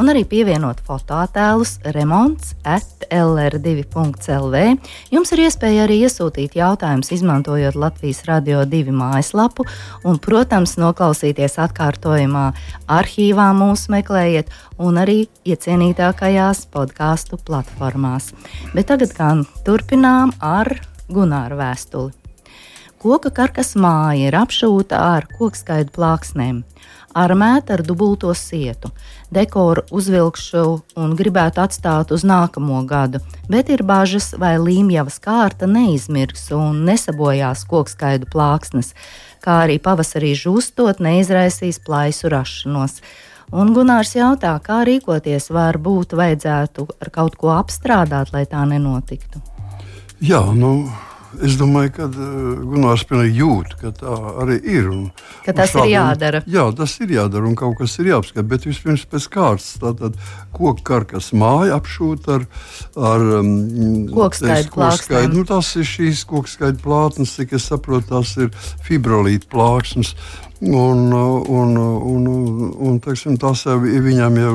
un 0.00 0.08
arī 0.08 0.22
pievienot 0.24 0.78
fotoattēlus 0.86 1.74
remonts 1.92 2.54
at 2.64 3.04
lr2.lv. 3.12 4.62
Jums 5.12 5.32
ir 5.34 5.42
iespēja 5.44 5.84
arī 5.84 5.98
iesūtīt 6.06 6.56
jautājumus, 6.56 7.10
izmantojot 7.18 7.76
Latvijas 7.76 8.22
Radio 8.30 8.62
2 8.64 8.94
mājaslapu, 8.96 9.66
un, 10.08 10.16
protams, 10.16 10.78
noklausīties 10.80 11.58
atkārtojumā 11.66 12.46
arhīvā 12.96 13.50
mūs 13.58 13.90
meklējiet, 13.92 14.48
un 14.80 15.02
arī 15.02 15.18
iecienītākajās 15.44 16.64
podkāstu 16.72 17.36
platformās. 17.44 18.32
Bet 18.72 18.88
tagad 18.94 19.12
gan 19.20 19.44
turpinām 19.68 20.32
ar 20.40 20.78
Gunāru 21.12 21.60
vēstuli. 21.60 22.27
Koka 22.98 23.30
karkas 23.30 23.76
māja 23.78 24.28
ir 24.28 24.34
apšūta 24.34 24.98
ar 24.98 25.28
kokskaidu 25.38 25.94
plāksnēm 25.94 26.64
armēta 27.18 27.76
ar 27.76 27.82
dubulto 27.86 28.32
sietu. 28.36 28.90
Dekoru 29.34 29.84
uzvilkšu 29.94 30.64
un 31.00 31.14
gribētu 31.18 31.62
atstāt 31.64 32.12
uz 32.14 32.24
nākamo 32.26 32.80
gadu, 32.88 33.20
bet 33.50 33.72
ir 33.72 33.84
bažas, 33.86 34.32
vai 34.38 34.56
līmjavas 34.60 35.18
kārta 35.24 35.68
neizmirks 35.70 36.48
un 36.56 36.84
nesabojās 36.88 37.64
kokskaidu 37.68 38.28
plāksnes, 38.32 38.94
kā 39.44 39.62
arī 39.66 39.78
pavasarī 39.82 40.34
žūstot 40.38 41.02
neizraisīs 41.04 41.80
plaisu 41.84 42.32
rašanos. 42.32 43.00
Un 43.48 43.72
Gunārs 43.72 44.12
jautā, 44.12 44.52
kā 44.60 44.82
rīkoties, 44.84 45.48
varbūt 45.54 46.12
vajadzētu 46.18 46.84
ar 47.00 47.10
kaut 47.14 47.38
ko 47.40 47.54
apstrādāt, 47.56 48.34
lai 48.34 48.44
tā 48.44 48.66
nenotiktu. 48.68 49.40
Jā, 50.20 50.42
nu, 50.52 50.90
es 51.44 51.56
domāju, 51.60 51.92
ka 51.96 52.06
uh, 52.08 52.24
Gunārs 52.70 53.04
pilnīgi 53.08 53.42
jūt, 53.42 53.74
ka 53.80 53.92
tā 53.96 54.14
arī 54.44 54.58
ir. 54.62 54.88
Un, 54.92 55.04
ka 55.44 55.54
tas 55.56 55.72
šādien, 55.72 55.88
ir 55.88 55.94
jādara. 55.94 56.42
Jā, 56.48 56.64
tas 56.78 56.94
ir 57.04 57.14
jādara 57.14 57.48
un 57.48 57.54
kaut 57.58 57.76
kas 57.80 57.98
ir 58.00 58.10
jāapskata. 58.12 58.46
Bet 58.48 58.66
vispirms 58.68 59.04
pēc 59.10 59.28
kārtas 59.34 59.70
tātad 59.82 60.18
koku 60.56 60.84
karkas 60.88 61.30
māja 61.36 61.78
apšūt 61.78 62.28
ar, 62.34 62.48
ar 62.96 63.26
um, 63.40 63.54
kokskaidu 64.14 64.74
plāksnēm. 64.74 65.30
Nu, 65.36 65.46
tas 65.48 65.70
ir 65.78 65.88
šīs 65.88 66.24
kokskaidu 66.28 66.82
plātnes, 66.84 67.36
cik 67.38 67.56
es 67.58 67.68
saprotu, 67.70 68.10
tās 68.14 68.34
ir 68.40 68.52
fibrolīta 68.86 69.50
plāksnes. 69.52 70.14
Un, 70.58 71.12
un, 71.14 71.76
un, 71.78 71.78
un, 71.78 72.28
un 72.82 73.00
teiksim, 73.02 73.36
tas 73.38 73.62
jau 73.68 73.78
ir 73.86 74.02
viņam 74.02 74.40
jau 74.42 74.54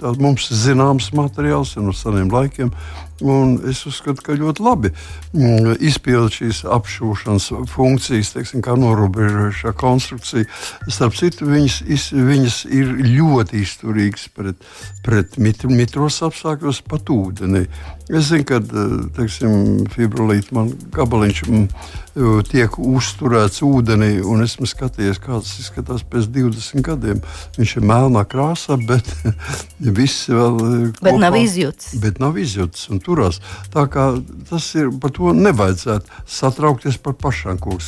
tāds 0.00 0.20
mums 0.22 0.48
zināms 0.62 1.10
materiāls 1.16 1.76
no 1.76 1.92
seniem 1.96 2.30
laikiem. 2.32 2.72
Un 3.20 3.58
es 3.68 3.82
uzskatu, 3.88 4.22
ka 4.24 4.36
ļoti 4.38 4.64
labi 4.64 4.90
mm, 5.34 5.76
izpildīt 5.84 6.38
šīs 6.40 6.62
apšūšanas 6.76 7.50
funkcijas, 7.70 8.32
teiksim, 8.36 8.64
kā 8.64 8.76
norobežojošā 8.80 9.74
konstrukcija. 9.80 10.48
Starp 10.88 11.18
citu, 11.18 11.48
viņas, 11.50 12.10
viņas 12.16 12.60
ir 12.72 12.94
ļoti 13.04 13.60
izturīgas 13.64 14.28
pret, 14.36 14.68
pret 15.04 15.40
mit, 15.42 15.66
mitros 15.68 16.22
apstākļos, 16.26 16.84
pat 16.88 17.12
ūdeni. 17.12 17.66
Es 18.10 18.26
zinu, 18.26 18.44
ka 18.48 18.58
teiksim, 19.14 19.84
fibrolīte 19.94 20.54
man 20.56 20.72
gabaliņš 20.94 21.40
mm, 21.46 21.66
tiek 22.50 22.74
uzturēts 22.82 23.62
ūdenī, 23.62 24.16
un 24.26 24.42
esmu 24.42 24.66
skatījies, 24.66 25.20
kā 25.22 25.38
tas 25.38 25.52
izskatās 25.62 26.02
pēc 26.10 26.26
20 26.34 26.82
gadiem. 26.86 27.20
Viņš 27.58 27.76
ir 27.78 27.86
melnā 27.86 28.24
krāsā, 28.26 28.78
bet 28.88 29.06
viss 30.00 30.26
vēl. 30.32 30.58
Bet 30.98 31.14
kopā, 31.14 31.16
nav 31.22 31.38
izjūts. 31.38 31.92
Bet 32.02 32.18
nav 32.22 32.38
izjūts 32.42 32.88
turās. 33.06 33.38
Tā 33.70 33.86
kā 33.92 34.10
tas 34.50 34.66
ir 34.74 34.90
par 35.02 35.14
to 35.14 35.34
nevajadzētu 35.36 36.22
satraukties 36.40 36.98
par 37.04 37.14
pašām 37.20 37.62
koku 37.62 37.78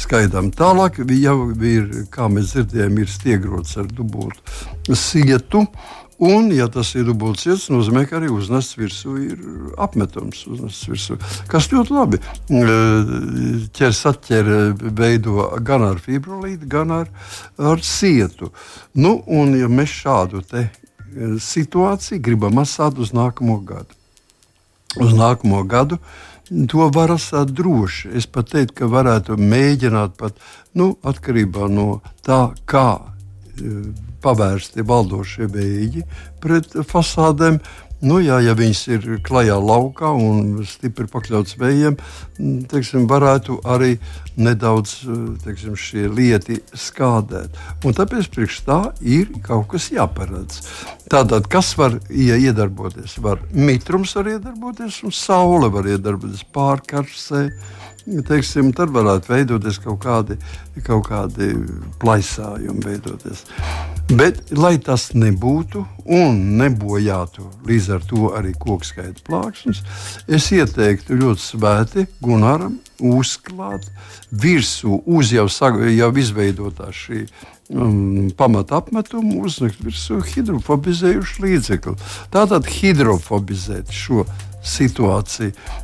skaidām. 0.00 0.52
Tālāk 0.56 1.02
jau 1.18 1.38
ir, 1.52 1.90
kā 2.12 2.30
mēs 2.32 2.54
dzirdējām, 2.54 3.02
ir 3.04 3.12
stiegrots 3.12 3.76
ar 3.80 3.90
dubultu 3.92 4.96
sietu. 4.96 5.66
Un, 6.22 6.52
ja 6.54 6.68
tas 6.70 6.92
ir 6.94 7.08
dubults 7.08 7.42
ciets, 7.42 7.64
nozīmē, 7.74 8.04
ka 8.06 8.20
arī 8.20 8.28
uznests 8.30 8.76
virsū 8.78 9.14
ir 9.24 9.40
apmetums. 9.82 10.44
Virsū, 10.46 11.16
kas 11.50 11.66
ļoti 11.72 11.96
labi 11.96 12.20
ķers 13.74 14.04
atķer 14.12 14.52
veido 14.94 15.48
gan 15.66 15.88
ar 15.88 15.98
fibrolītu, 16.02 16.68
gan 16.70 16.94
ar, 17.02 17.10
ar 17.58 17.82
sietu. 17.82 18.52
Nu, 18.94 19.16
un, 19.26 19.56
ja 19.58 19.70
mēs 19.72 19.96
šādu 20.04 20.44
situāciju 21.42 22.22
gribam 22.22 22.62
atstāt 22.62 23.02
uz 23.02 23.10
nākamo 23.16 23.58
gadu 23.66 23.98
uz 25.00 25.12
nākamo 25.16 25.62
gadu. 25.68 25.98
To 26.68 26.88
var 26.92 27.14
atstāt 27.14 27.52
droši. 27.56 28.12
Es 28.18 28.26
pat 28.28 28.50
teiktu, 28.52 28.82
ka 28.82 28.88
varētu 28.92 29.38
mēģināt 29.40 30.16
pat 30.20 30.36
nu, 30.76 30.92
atkarībā 31.02 31.68
no 31.72 32.02
tā, 32.26 32.52
kā 32.68 32.86
e, 33.56 33.78
pavērsti 34.22 34.84
valdošie 34.86 35.48
vēji 35.52 36.04
pret 36.42 36.76
fasādēm, 36.88 37.60
Nu, 38.02 38.16
jā, 38.18 38.40
ja 38.42 38.56
viņas 38.58 38.80
ir 38.90 39.04
klajā 39.22 39.54
laukā 39.62 40.08
un 40.10 40.64
stipri 40.66 41.06
pakļauts 41.06 41.54
vējiem, 41.60 41.94
teiksim, 42.70 43.04
varētu 43.06 43.60
arī 43.62 43.92
nedaudz 44.42 44.96
teiksim, 45.44 45.76
šie 45.78 46.08
lieti 46.10 46.58
skādēt. 46.74 47.54
Un 47.86 47.94
tāpēc 47.94 48.26
priekš 48.34 48.58
tā 48.66 48.80
ir 49.06 49.30
kaut 49.46 49.68
kas 49.70 49.86
jāparedz. 49.94 50.64
Tātad, 51.14 51.46
kas 51.46 51.76
var 51.78 51.94
ja 52.10 52.40
iedarboties? 52.42 53.20
Var 53.22 53.38
mitrums 53.54 54.16
var 54.18 54.32
iedarboties, 54.34 54.98
un 55.06 55.14
saule 55.14 55.70
var 55.70 55.86
iedarboties 55.94 56.42
pārkarsē. 56.50 57.44
Teiksim, 58.02 58.72
tad 58.74 58.90
varētu 58.90 59.30
veidoties 59.30 59.78
kaut 59.82 60.00
kādi, 60.02 60.36
kaut 60.82 61.06
kādi 61.06 61.52
plaisājumi. 62.02 62.82
Veidoties. 62.82 63.44
Bet, 64.12 64.40
lai 64.58 64.74
tas 64.82 65.12
nebūtu 65.14 65.84
un 66.10 66.40
nebojātu 66.58 67.46
līdz 67.68 67.88
ar 67.94 68.02
to 68.10 68.32
arī 68.36 68.52
koku 68.58 68.84
skaita 68.84 69.22
plāksnes, 69.28 69.80
es 70.26 70.50
ieteiktu 70.52 71.16
ļoti 71.20 71.44
svēti 71.46 72.06
Gunaram 72.20 72.80
uzklāt 72.98 73.86
virsū 74.34 74.98
uz 75.06 75.32
jau, 75.32 75.46
jau 75.46 76.10
izveidotā 76.18 76.90
šī 76.92 77.24
um, 77.70 78.30
pamata 78.36 78.82
apmetumu, 78.82 79.44
uzlikt 79.46 79.80
virsū 79.86 80.20
hidrofobizējušu 80.34 81.46
līdzekli. 81.46 81.98
Tātad 82.34 82.68
hidrofobizēt 82.68 83.94
šo 83.94 84.26
situāciju. 84.26 84.51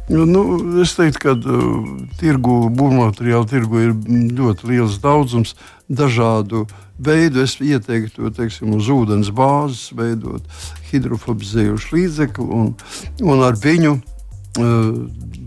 Nu, 0.08 0.24
nu, 0.28 0.42
es 0.82 0.94
teiktu, 0.98 1.22
ka 1.22 1.34
uh, 1.34 1.88
tirgu, 2.20 2.68
būvmateriālu 2.74 3.48
tirgu 3.50 3.82
ir 3.82 3.94
ļoti 4.38 4.70
liels 4.70 5.00
daudzums 5.02 5.56
dažādu 5.88 6.66
veidu. 6.98 7.42
Es 7.42 7.58
ieteiktu, 7.60 8.30
teiksim, 8.34 8.76
uz 8.78 8.90
ūdens 8.92 9.32
bāzes 9.34 9.90
veidot 9.98 10.46
hidrofobizējušu 10.92 11.96
līdzekli 11.96 12.46
un, 12.60 12.70
un 13.26 13.46
ar 13.46 13.58
viņu 13.58 13.96
uh, 13.98 14.92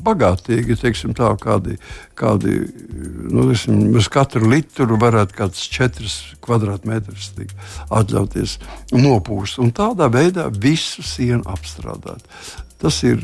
bagātīgi, 0.02 0.78
teiksim, 0.82 1.14
tā, 1.18 1.30
kādi, 1.42 1.78
kādi 2.18 2.58
nu, 3.32 3.46
teiksim, 3.52 3.94
uz 3.98 4.10
katru 4.12 4.50
litru 4.52 4.98
varētu 5.00 5.38
kāds 5.38 5.64
4 5.72 6.12
kvadrātmetrus 6.44 7.32
atļauties 7.88 8.58
nopūst. 8.96 9.62
Un 9.64 9.72
tādā 9.76 10.10
veidā 10.12 10.50
visu 10.52 11.06
sienu 11.06 11.46
apstrādāt. 11.50 12.26
Tas 12.82 12.98
ir 13.06 13.22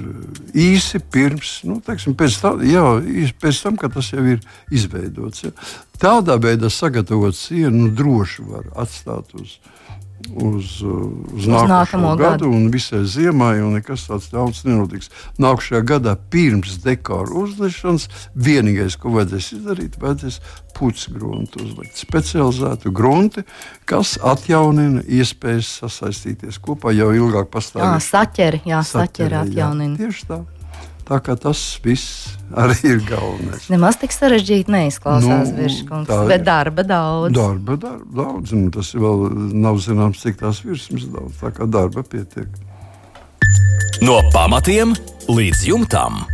īsi 0.54 1.00
pirms, 1.02 1.56
nu, 1.66 1.80
teiksim, 1.82 2.14
tā, 2.14 2.52
jā, 2.62 2.84
pēc 3.42 3.62
tam, 3.64 3.80
kad 3.82 3.96
tas 3.96 4.12
jau 4.14 4.22
ir 4.30 4.44
izveidots. 4.70 5.48
Ja. 5.48 5.54
Tādā 5.98 6.38
veidā 6.42 6.70
sagatavot 6.70 7.36
sienu 7.36 7.88
nu, 7.88 7.90
droši 7.98 8.46
var 8.46 8.70
atstāt 8.78 9.34
uz, 9.40 9.58
uz, 10.34 10.82
uz, 10.82 11.48
uz 11.48 11.48
nākamo 11.48 12.16
gadu, 12.18 12.48
gadu 12.48 12.52
un 12.52 12.68
visai 12.74 13.04
ziemai, 13.06 13.58
un 13.64 13.78
nekas 13.78 14.08
tāds 14.10 14.30
daudz 14.34 14.64
nenotiks. 14.68 15.12
Nākamajā 15.42 15.84
gadā 15.88 16.16
pirms 16.32 16.80
dekora 16.84 17.34
uzlišanas 17.44 18.08
vienīgais, 18.34 18.98
ko 19.00 19.14
vajadzēs 19.16 19.52
izdarīt, 19.60 20.00
vajadzēs 20.02 20.42
pucgruntu 20.78 21.64
uzlikt. 21.64 21.98
Specializētu 22.02 22.92
grunti, 22.94 23.46
kas 23.90 24.18
atjaunina 24.22 25.06
iespējas 25.06 25.72
sasaistīties 25.84 26.62
kopā 26.62 26.94
jau 26.98 27.10
ilgāk 27.16 27.50
pastāvēt. 27.54 27.98
Jā, 27.98 28.06
saķeri, 28.12 28.62
jā, 28.70 28.84
saķeri 28.86 29.42
atjaunina. 29.46 29.96
Jā, 29.98 30.06
tieši 30.06 30.30
tā. 30.30 30.44
Tā 31.08 31.22
kā 31.24 31.38
tas 31.40 31.60
viss 31.86 32.34
arī 32.52 32.76
ir 32.90 33.04
galvenais. 33.08 33.70
Nemaz 33.72 33.96
tik 34.02 34.12
sarežģīti 34.12 34.74
neizklausās, 34.74 35.54
nu, 35.56 36.02
tā, 36.08 36.20
bet 36.28 36.44
darba 36.44 36.84
daudz. 36.84 37.32
Darba, 37.38 37.78
darba 37.80 38.24
daudz, 38.24 38.52
un 38.58 38.68
tas 38.76 38.92
vēl 38.92 39.28
nav 39.56 39.80
zināms, 39.84 40.20
cik 40.26 40.42
tās 40.42 40.60
virsmas 40.68 41.08
daudz. 41.14 41.38
Tā 41.40 41.54
kā 41.56 41.68
darba 41.72 42.04
pietiek. 42.04 42.52
No 44.04 44.20
pamatiem 44.36 44.92
līdz 45.32 45.64
jumtam. 45.72 46.26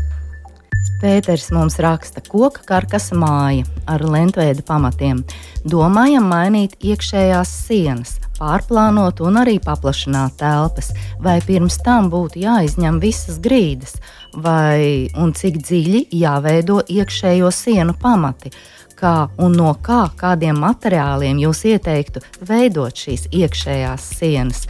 Pēters 1.03 1.50
mums 1.51 1.77
raksta, 1.84 2.24
ka 2.24 2.32
koka 2.32 2.62
karkasa 2.65 3.18
māja 3.20 3.68
ar 3.92 4.01
lentveida 4.08 4.63
pamatiem. 4.65 5.22
Domājam 5.68 6.30
mainīt 6.32 6.77
iekšējās 6.80 7.51
sienas, 7.68 8.13
pārplānot 8.39 9.20
un 9.24 9.42
arī 9.42 9.58
paplašināt 9.63 10.38
telpas, 10.39 10.94
vai 11.20 11.38
pirms 11.44 11.77
tam 11.84 12.08
būtu 12.13 12.42
jāizņem 12.46 13.01
visas 13.03 13.42
grīdas, 13.44 13.98
vai 14.33 15.09
un 15.19 15.33
cik 15.37 15.59
dziļi 15.61 16.05
jāveido 16.19 16.81
iekšējo 16.89 17.51
sienu 17.53 17.95
pamati. 17.99 18.53
Kā 18.97 19.27
un 19.41 19.55
no 19.57 19.73
kā, 19.83 20.05
kādiem 20.15 20.61
materiāliem 20.63 21.41
jūs 21.43 21.65
ieteiktu 21.73 22.23
veidot 22.47 22.95
šīs 22.95 23.27
iekšējās 23.35 24.09
sienas, 24.19 24.65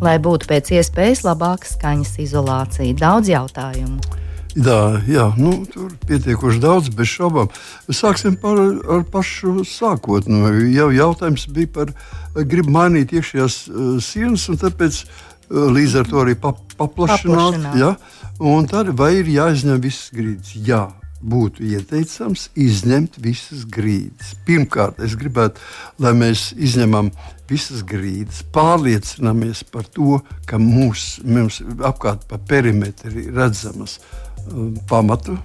lai 0.00 0.18
būtu 0.22 0.48
pēc 0.50 0.74
iespējas 0.78 1.24
labāka 1.26 1.68
skaņas 1.68 2.18
izolācija? 2.22 2.94
Daudz 3.00 3.32
jautājumu. 3.32 4.20
Jā, 4.52 5.00
jā 5.08 5.26
nu, 5.40 5.62
tur 5.72 5.92
pietiekoši 6.06 6.60
daudz, 6.60 6.90
bez 6.92 7.08
šaubām. 7.08 7.48
Sāksim 7.88 8.36
par, 8.40 8.58
ar 8.84 9.04
pašu 9.08 9.64
sākotnēju. 9.68 10.42
Nu, 10.42 10.72
jau 10.74 10.88
jautājums 10.92 11.46
bija 11.48 11.70
par, 11.72 11.92
gribu 12.36 12.74
mainīt 12.74 13.14
iekšējās 13.16 13.56
uh, 13.68 13.94
sienas, 14.04 14.44
un 14.52 14.60
tāpēc 14.60 14.98
uh, 15.06 15.70
līdz 15.72 15.96
ar 16.02 16.10
to 16.10 16.20
arī 16.20 16.36
pa, 16.36 16.52
paplašināt. 16.76 17.56
paplašināt. 17.56 17.80
Ja? 17.80 17.94
Un 18.40 18.66
tad 18.70 18.88
vai 18.96 19.14
ir 19.20 19.28
jāizņem 19.28 19.80
visas 19.82 20.10
grīdas? 20.14 20.56
Jā. 20.56 20.88
Būtu 21.22 21.62
ieteicams 21.62 22.48
izņemt 22.58 23.20
visas 23.22 23.62
grīdas. 23.70 24.32
Pirmkārt, 24.42 24.98
es 25.06 25.12
gribētu, 25.14 25.62
lai 26.02 26.10
mēs 26.18 26.48
izņemam 26.58 27.12
visas 27.46 27.84
grīdas, 27.86 28.40
pārliecināmies 28.50 29.62
par 29.70 29.86
to, 29.86 30.18
ka 30.50 30.58
mūs, 30.58 31.20
mums 31.22 31.60
apkārt 31.78 32.26
pa 32.26 32.40
perimetru 32.42 33.14
ir 33.22 33.30
redzamas 33.38 34.00
uh, 34.00 34.72
pamatu, 34.90 35.38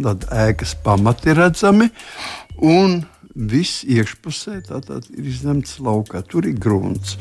tad 0.00 0.24
ēkas 0.32 0.78
pamati 0.86 1.36
redzami. 1.36 1.90
Un 2.64 3.02
viss 3.38 3.84
iekšpusē 3.86 4.58
ir 4.58 5.26
izņemts 5.30 5.78
laukā. 5.84 6.22
Tur 6.26 6.48
ir 6.48 6.58
grunts. 6.58 7.16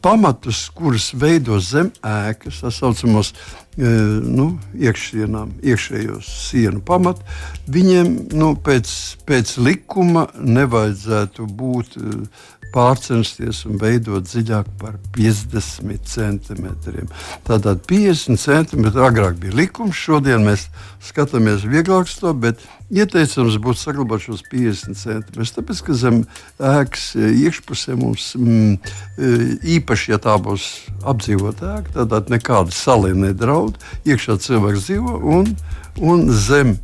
Pamatus, 0.00 0.68
kurus 0.74 1.10
veido 1.12 1.60
zem 1.60 1.90
ēkas, 2.00 2.62
tā 2.64 2.72
saucamos 2.72 3.34
nu, 3.80 4.46
iekšienām, 4.76 5.54
iekšējos 5.64 6.28
sienu 6.50 6.82
pamatu, 6.84 7.24
viņiem 7.72 8.12
nu, 8.36 8.52
pēc, 8.60 8.92
pēc 9.28 9.56
likuma 9.62 10.26
nevajadzētu 10.36 11.46
būt 11.60 11.96
pārcensties 12.74 13.64
un 13.68 13.78
veidot 13.80 14.26
dziļāk 14.26 14.68
par 14.80 14.98
50 15.16 16.06
centimetriem. 16.08 17.08
Tātad 17.46 17.82
50 17.90 18.40
centimetri 18.40 19.04
agrāk 19.04 19.40
bija 19.42 19.56
likums, 19.62 19.98
šodien 19.98 20.44
mēs 20.46 20.68
skatāmies 21.04 21.64
vieglāk 21.68 22.10
to, 22.20 22.32
bet 22.36 22.62
ieteicams 22.90 23.58
būtu 23.62 23.80
saglabāt 23.80 24.24
šos 24.26 24.42
50 24.50 24.98
centimetrus. 24.98 25.54
Tāpēc, 25.56 25.82
ka 25.86 25.96
zem 25.98 26.20
ēkas 26.58 27.10
iekšpusē 27.16 27.96
mums 28.00 28.32
mm, 28.38 28.76
īpaši, 29.78 30.14
ja 30.14 30.20
tā 30.22 30.36
būs 30.42 30.68
apdzīvota 31.08 31.76
ēka, 31.78 32.06
tad 32.10 32.32
nekāda 32.32 32.74
salī 32.74 33.14
nedraud, 33.16 33.78
iekšā 34.08 34.38
cilvēks 34.42 34.88
dzīvo 34.88 35.18
un, 35.38 35.52
un 36.00 36.28
zem 36.34 36.78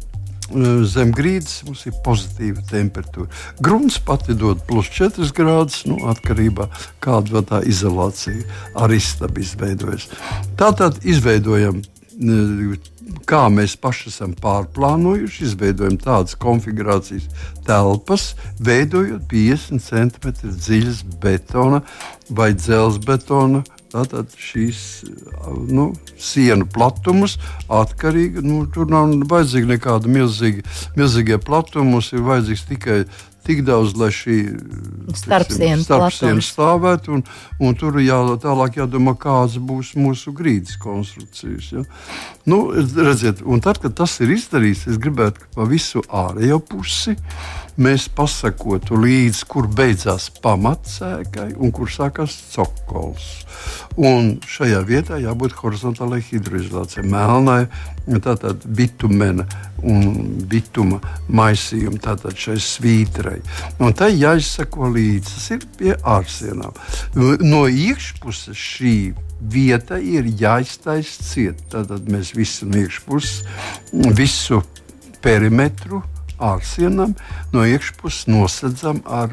zem 0.86 1.12
grīdas 1.14 1.62
mums 1.66 1.84
ir 1.88 1.94
pozitīva 2.04 2.62
temperatūra. 2.70 3.28
Grunts 3.62 3.98
pati 3.98 4.36
dod 4.38 4.62
plus 4.68 4.90
4 4.94 5.30
grādus, 5.34 5.84
nu, 5.90 5.98
atkarībā 6.10 6.68
no 6.68 6.82
kāda 7.02 7.42
tā 7.46 7.62
izolācija 7.66 8.44
ar 8.74 8.92
istabu 8.94 9.42
izveidojas. 9.42 10.08
Tātad 10.58 11.02
izveidojam. 11.04 11.82
Kā 13.26 13.42
mēs 13.52 13.74
paši 13.78 14.08
esam 14.08 14.32
pārplānojuši, 14.38 15.44
izveidojam 15.46 15.98
tādas 16.00 16.34
konfigurācijas 16.40 17.26
telpas, 17.66 18.30
veidojot 18.62 19.26
50 19.30 19.82
cm 19.82 20.32
dziļas 20.46 21.02
betona 21.22 21.82
vai 22.30 22.52
dzelzbetona 22.54 23.62
Tātad 23.92 24.32
šīs 24.40 24.80
nu, 25.70 25.90
sienu 26.18 26.66
platumus 26.74 27.36
atkarīgi. 27.72 28.42
Nu, 28.44 28.64
tur 28.72 28.90
nav 28.90 29.12
vajadzīga 29.30 29.72
nekāda 29.76 30.10
milzīga, 30.10 30.66
milzīga 30.98 31.38
platuma. 31.42 31.86
Mums 31.94 32.10
ir 32.12 32.24
vajadzīgs 32.26 32.66
tikai 32.72 32.98
tik 33.46 33.62
daudz, 33.66 33.94
lai 33.98 34.10
šī 34.14 34.38
starpsiena 35.16 35.80
starp 35.82 36.42
stāvētu. 36.44 37.16
Un, 37.16 37.24
un 37.62 37.76
tur 37.78 38.00
jā, 38.02 38.18
tālāk 38.42 38.80
jādomā, 38.82 39.16
kādas 39.20 39.58
būs 39.62 39.94
mūsu 39.98 40.34
grīdas 40.36 40.78
konstrukcijas. 40.82 41.70
Ja? 41.72 41.84
Nu, 42.48 42.64
redziet, 42.74 43.44
tad, 43.64 43.80
kad 43.82 43.96
tas 43.98 44.18
ir 44.24 44.34
izdarīts, 44.36 44.86
es 44.90 44.98
gribētu 45.02 45.46
pa 45.54 45.68
visu 45.70 46.04
ārējo 46.10 46.60
pusi 46.66 47.16
mēs 47.80 48.06
pasakotu 48.16 48.96
līdzi, 49.00 49.44
kur 49.50 49.68
beidzās 49.68 50.30
pamatsēkai 50.42 51.50
un 51.60 51.72
kur 51.76 51.90
sākās 51.92 52.36
cokols. 52.54 53.26
Un 54.00 54.36
šajā 54.48 54.80
vietā 54.88 55.20
jābūt 55.20 55.56
horizontālai 55.60 56.22
hidroizolācijai, 56.24 57.04
melnai, 57.08 57.66
tātad 58.24 58.64
bitumena 58.66 59.46
un 59.86 60.40
bituma 60.50 61.00
maisījuma, 61.28 62.00
tātad 62.02 62.36
šai 62.38 62.56
svītrai. 62.62 63.38
Un 63.82 63.94
tai 63.96 64.12
jāizsako 64.16 64.90
līdzi, 64.94 65.34
tas 65.34 65.46
ir 65.54 65.68
pie 65.78 65.94
ārsienām. 66.16 66.74
No 67.44 67.66
iekšpuses 67.70 68.66
šī 68.76 68.96
vieta 69.40 70.00
ir 70.00 70.28
jāiztaisa 70.40 71.24
ciet. 71.30 71.62
Tad 71.72 72.10
mēs 72.10 72.34
visu 72.36 72.68
no 72.68 72.82
iekšpuses, 72.82 73.42
visu 74.16 74.62
perimetru 75.24 76.02
ārsienām, 76.42 77.14
no 77.52 77.64
iekšpuses 77.64 78.26
nosedzam 78.28 79.00
ar 79.08 79.32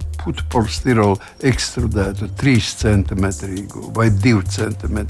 polistirolu 0.54 1.18
ekstrudētu 1.44 2.30
3 2.40 2.70
cm 2.80 3.28
vai 3.96 4.08
2 4.24 4.44
cm 4.56 5.02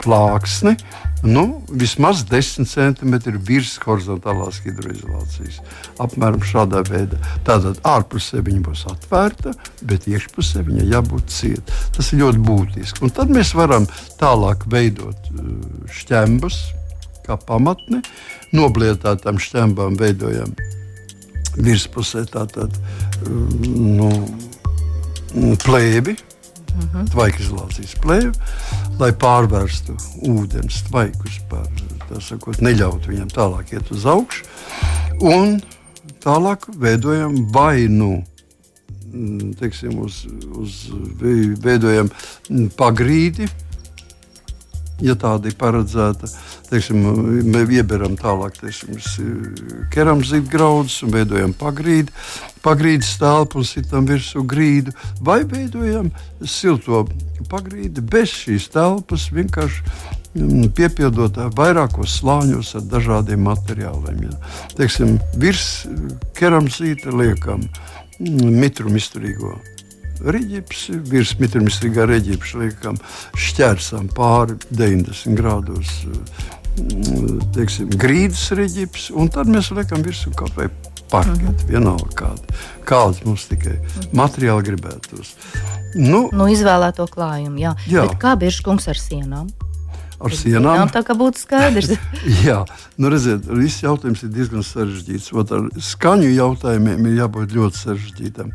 plāksni. 0.00 0.76
Nu, 1.22 1.62
vismaz 1.68 2.22
10 2.24 2.64
cm 2.64 3.14
virs 3.44 3.74
horizontālās 3.84 4.62
hidroizolācijas. 4.64 5.58
Apmēram 6.00 6.40
šādā 6.40 6.80
veidā. 6.88 7.18
Tātad 7.44 7.80
ārpusē 7.84 8.40
viņa 8.46 8.62
būs 8.64 8.86
atvērta, 8.88 9.52
bet 9.84 10.08
iekšpusē 10.08 10.64
viņa 10.64 10.86
jābūt 10.94 11.28
cieta. 11.34 11.76
Tas 11.96 12.08
ir 12.14 12.22
ļoti 12.22 12.44
būtiski. 12.46 13.04
Un 13.04 13.12
tad 13.12 13.32
mēs 13.36 13.52
varam 13.58 13.88
tālāk 14.20 14.64
veidot 14.72 15.28
uh, 15.34 15.52
šķembus 15.92 16.58
kā 17.26 17.36
pamatni. 17.36 18.00
Noblietētām 18.56 19.38
šķembām 19.38 20.00
veidojam 20.00 20.56
virspusē 21.60 22.24
tātad 22.32 22.72
um, 23.28 24.00
nu, 24.00 24.10
plēbi 25.60 26.16
uh 26.70 26.84
mhm. 26.84 26.96
-huh. 26.96 27.10
tvaikizolācijas 27.10 27.94
plēvi, 28.02 28.32
lai 28.98 29.10
pārvērstu 29.12 29.96
ūdens 30.28 30.82
tvaikus 30.88 31.40
par, 31.50 31.68
sakot, 32.20 32.60
neļautu 32.60 33.12
viņam 33.12 33.28
tālāk 33.28 33.72
iet 33.72 33.90
uz 33.90 34.06
augšu. 34.06 34.44
Un 35.20 35.60
tālāk 36.24 36.68
veidojam 36.80 37.46
vainu. 37.52 38.24
Mm, 39.10 39.54
teiksim, 39.58 39.98
uz, 39.98 40.22
uz, 40.54 40.84
veidojam 41.64 42.10
pagrīdi, 42.78 43.48
ja 45.02 45.16
tāda 45.18 45.50
ir 45.50 45.56
paredzēta. 45.58 46.30
Teiksim, 46.70 47.02
mēs 47.50 47.72
ieberam 47.74 48.14
tālāk 48.20 48.60
teiksim, 48.60 49.00
keramzītu 49.90 50.46
graudus 50.52 51.00
un 51.02 51.14
veidojam 51.16 51.54
pagrīdi, 51.58 52.14
pagrīdes 52.64 53.16
telpu 53.20 53.60
un 53.60 53.66
sitam 53.68 54.06
virsū 54.08 54.44
grīdu, 54.48 54.94
vai 55.24 55.42
veidojam 55.48 56.10
silto 56.44 57.06
pagrīdi 57.50 58.04
bez 58.04 58.32
šīs 58.42 58.68
telpas, 58.74 59.28
vienkārši 59.34 59.82
mm, 60.36 60.70
piepildot 60.76 61.40
vairākos 61.56 62.20
slāņos 62.20 62.74
ar 62.78 62.86
dažādiem 62.92 63.42
materiāliem. 63.48 64.28
Ja. 64.28 64.38
Teiksim, 64.78 65.18
virs 65.40 65.86
keramzīta 66.38 67.14
liekam 67.16 67.64
mm, 67.64 68.56
mitrumu 68.60 69.00
izturīgo 69.00 69.56
Reģips, 70.20 70.82
virs 71.08 71.30
mitrumīgā 71.40 72.04
reģipša 72.10 72.58
liekam 72.60 72.98
šķērsām 73.40 74.10
pāri 74.12 74.58
90 74.68 75.38
grādos 75.38 75.94
mm, 76.04 77.38
teiksim, 77.56 77.88
grīdas 77.96 78.50
reģips, 78.58 79.08
un 79.16 79.32
tad 79.32 79.48
mēs 79.48 79.72
liekam 79.72 80.04
virsū 80.04 80.34
kaut 80.36 80.58
vai 81.10 81.22
parketu, 81.22 81.40
mm 81.40 81.56
-hmm. 81.56 81.68
vienalga 81.68 82.10
kāda. 82.14 82.60
Kāds 82.84 83.24
mums 83.24 83.46
tikai 83.48 83.78
materiāli 84.12 84.62
gribētos. 84.62 85.34
Nu, 85.94 86.28
nu, 86.32 86.46
izvēlēto 86.48 87.06
klājumu, 87.06 87.58
jā. 87.58 87.74
jā. 87.86 88.06
Bet 88.06 88.18
kā 88.18 88.36
bieži 88.36 88.62
kungs 88.62 88.88
ar 88.88 88.96
sienām? 88.96 89.50
ar 90.20 90.34
sienām. 90.36 90.76
Jā, 90.76 90.86
tā 90.92 91.02
kā 91.06 91.16
būtu 91.16 91.40
skaidrs. 91.40 91.94
Jā, 92.46 92.64
nu 93.00 93.08
redziet, 93.08 93.46
viss 93.46 93.82
jautājums 93.82 94.22
ir 94.22 94.28
diezgan 94.34 94.62
sarežģīts. 94.66 95.32
Ot, 95.32 95.52
ar 95.52 95.68
skaņu 95.80 96.28
jautājumiem 96.34 97.06
ir 97.06 97.22
jābūt 97.22 97.54
ļoti 97.56 97.76
sarežģītam 97.76 98.52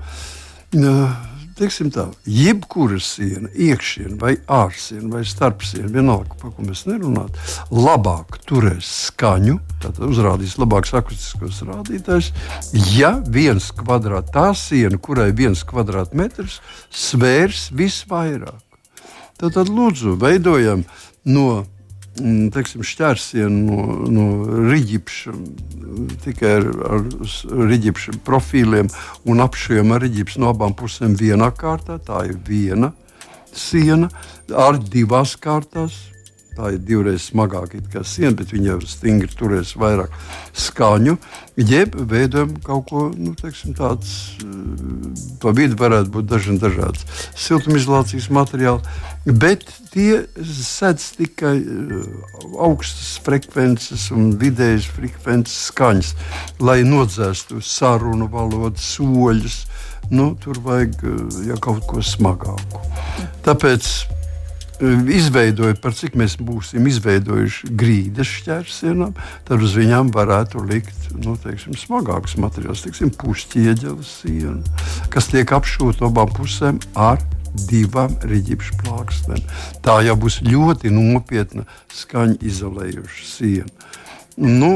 teiksim 1.55 1.89
tā, 1.93 2.05
jebkura 2.27 2.97
siena, 3.03 3.49
iekšiena 3.51 4.17
vai 4.19 4.33
ārsiena 4.51 5.09
vai 5.13 5.23
starpsiena, 5.27 5.87
vienalga, 5.93 6.35
par 6.41 6.51
ko 6.55 6.65
mēs 6.67 6.83
nerunājam, 6.89 7.31
labāk 7.71 8.39
turēs 8.49 8.89
skaņu, 9.09 9.57
tad 9.83 10.01
uzrādīs 10.03 10.57
labākus 10.61 10.95
akustiskos 10.99 11.61
rādītājus, 11.67 12.31
ja 12.95 13.15
viens 13.27 13.71
kvadrāts, 13.75 14.33
tā 14.35 14.49
siena, 14.57 14.99
kurai 14.99 15.31
viens 15.35 15.63
kvadrātmetrs, 15.67 16.59
svērs 16.91 17.69
visvairāk. 17.75 18.61
Tad, 19.35 19.51
tad 19.55 19.71
lūdzu, 19.71 20.15
veidojam 20.19 20.85
no 21.27 21.65
teiksim, 22.15 22.83
šķērsienu 22.85 23.61
no, 23.65 23.85
no 24.11 24.25
rīķipša, 24.69 25.33
tikai 26.23 26.51
ar, 26.59 26.67
ar 26.87 27.05
rīķipša 27.71 28.17
profiliem 28.27 28.91
un 29.27 29.43
apšiem 29.43 29.95
ar 29.95 30.03
rīķipšu 30.05 30.43
no 30.43 30.51
abām 30.53 30.75
pusēm 30.77 31.17
vienā 31.19 31.51
kārtā. 31.55 31.99
Tā 31.99 32.25
ir 32.29 32.39
viena 32.47 32.93
siena 33.55 34.09
ar 34.55 34.79
divās 34.79 35.35
kārtās. 35.41 36.14
Tā 36.55 36.69
ir 36.71 36.79
divreiz 36.87 37.25
smagāka 37.27 37.81
nekā 37.81 38.01
siena, 38.07 38.31
bet 38.39 38.53
viņa 38.55 38.69
jau 38.69 38.77
stingri 38.87 39.27
turēs 39.35 39.73
vairāk 39.75 40.13
skaņu. 40.55 41.17
Jeb 41.59 41.97
veidojam 42.07 42.53
kaut 42.63 42.85
ko 42.91 43.01
nu, 43.11 43.33
teiksim, 43.35 43.73
tāds, 43.75 44.13
eh, 44.39 45.09
pa 45.43 45.51
vidu 45.55 45.75
varētu 45.79 46.13
būt 46.15 46.29
daži 46.31 46.55
dažādi 46.59 47.03
siltumizolācijas 47.35 48.29
materiāli, 48.31 48.95
bet 49.25 49.67
tie 49.91 50.23
sedz 50.39 51.11
tikai 51.19 51.57
eh, 51.59 52.07
augstas 52.55 53.17
frekvences 53.25 54.07
un 54.15 54.33
vidējas 54.39 54.87
frekvences 54.95 55.69
skaņas, 55.73 56.15
lai 56.63 56.81
nodzēstu 56.87 57.59
sarunu 57.59 58.31
valodu, 58.31 58.79
soļus. 58.79 59.65
Nu, 60.11 60.35
tur 60.39 60.63
vajag 60.63 60.99
eh, 61.03 61.23
ja, 61.51 61.59
kaut 61.59 61.83
ko 61.89 61.99
smagāku. 61.99 62.83
Tāpēc 63.43 64.14
izveidojot, 64.81 65.79
par 65.81 65.95
cik 65.95 66.15
mēs 66.19 66.35
būsim 66.41 66.87
izveidojuši 66.89 67.69
grīdas 67.79 68.31
šķērsienām, 68.41 69.13
tad 69.47 69.63
uz 69.63 69.75
viņām 69.77 70.11
varētu 70.15 70.63
likt 70.67 71.13
nu, 71.23 71.35
teiksim, 71.39 71.77
smagākus 71.79 72.35
materiālus, 72.41 72.83
teiksim, 72.85 73.13
pušķieģeles 73.15 74.11
sienu, 74.21 74.63
kas 75.13 75.29
tiek 75.31 75.51
apšūta 75.55 76.09
abām 76.09 76.31
pusēm 76.35 76.81
ar 76.95 77.21
divām 77.69 78.17
rīķipšu 78.27 78.81
plāksnēm. 78.83 79.45
Tā 79.85 80.01
jau 80.03 80.17
būs 80.19 80.41
ļoti 80.43 80.91
nopietna 80.91 81.63
skaņa 81.95 82.41
izolējuša 82.43 83.29
siena. 83.29 83.71
Nu, 84.35 84.67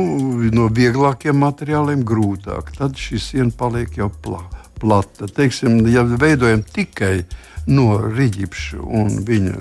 no 0.55 0.69
vieglākiem 0.71 1.35
materiāliem 1.35 2.05
grūtāk. 2.07 2.71
Tad 2.77 2.95
šī 2.95 3.19
siena 3.19 3.51
paliek 3.51 3.97
jau 3.99 4.07
plā, 4.23 4.39
plata. 4.79 5.27
Teiksim, 5.27 5.81
ja 5.91 6.05
veidojam 6.07 6.63
tikai 6.63 7.17
uh, 7.25 7.48
no 7.69 7.99
rīķipša 8.01 8.81
un 8.81 9.21
viņa 9.27 9.55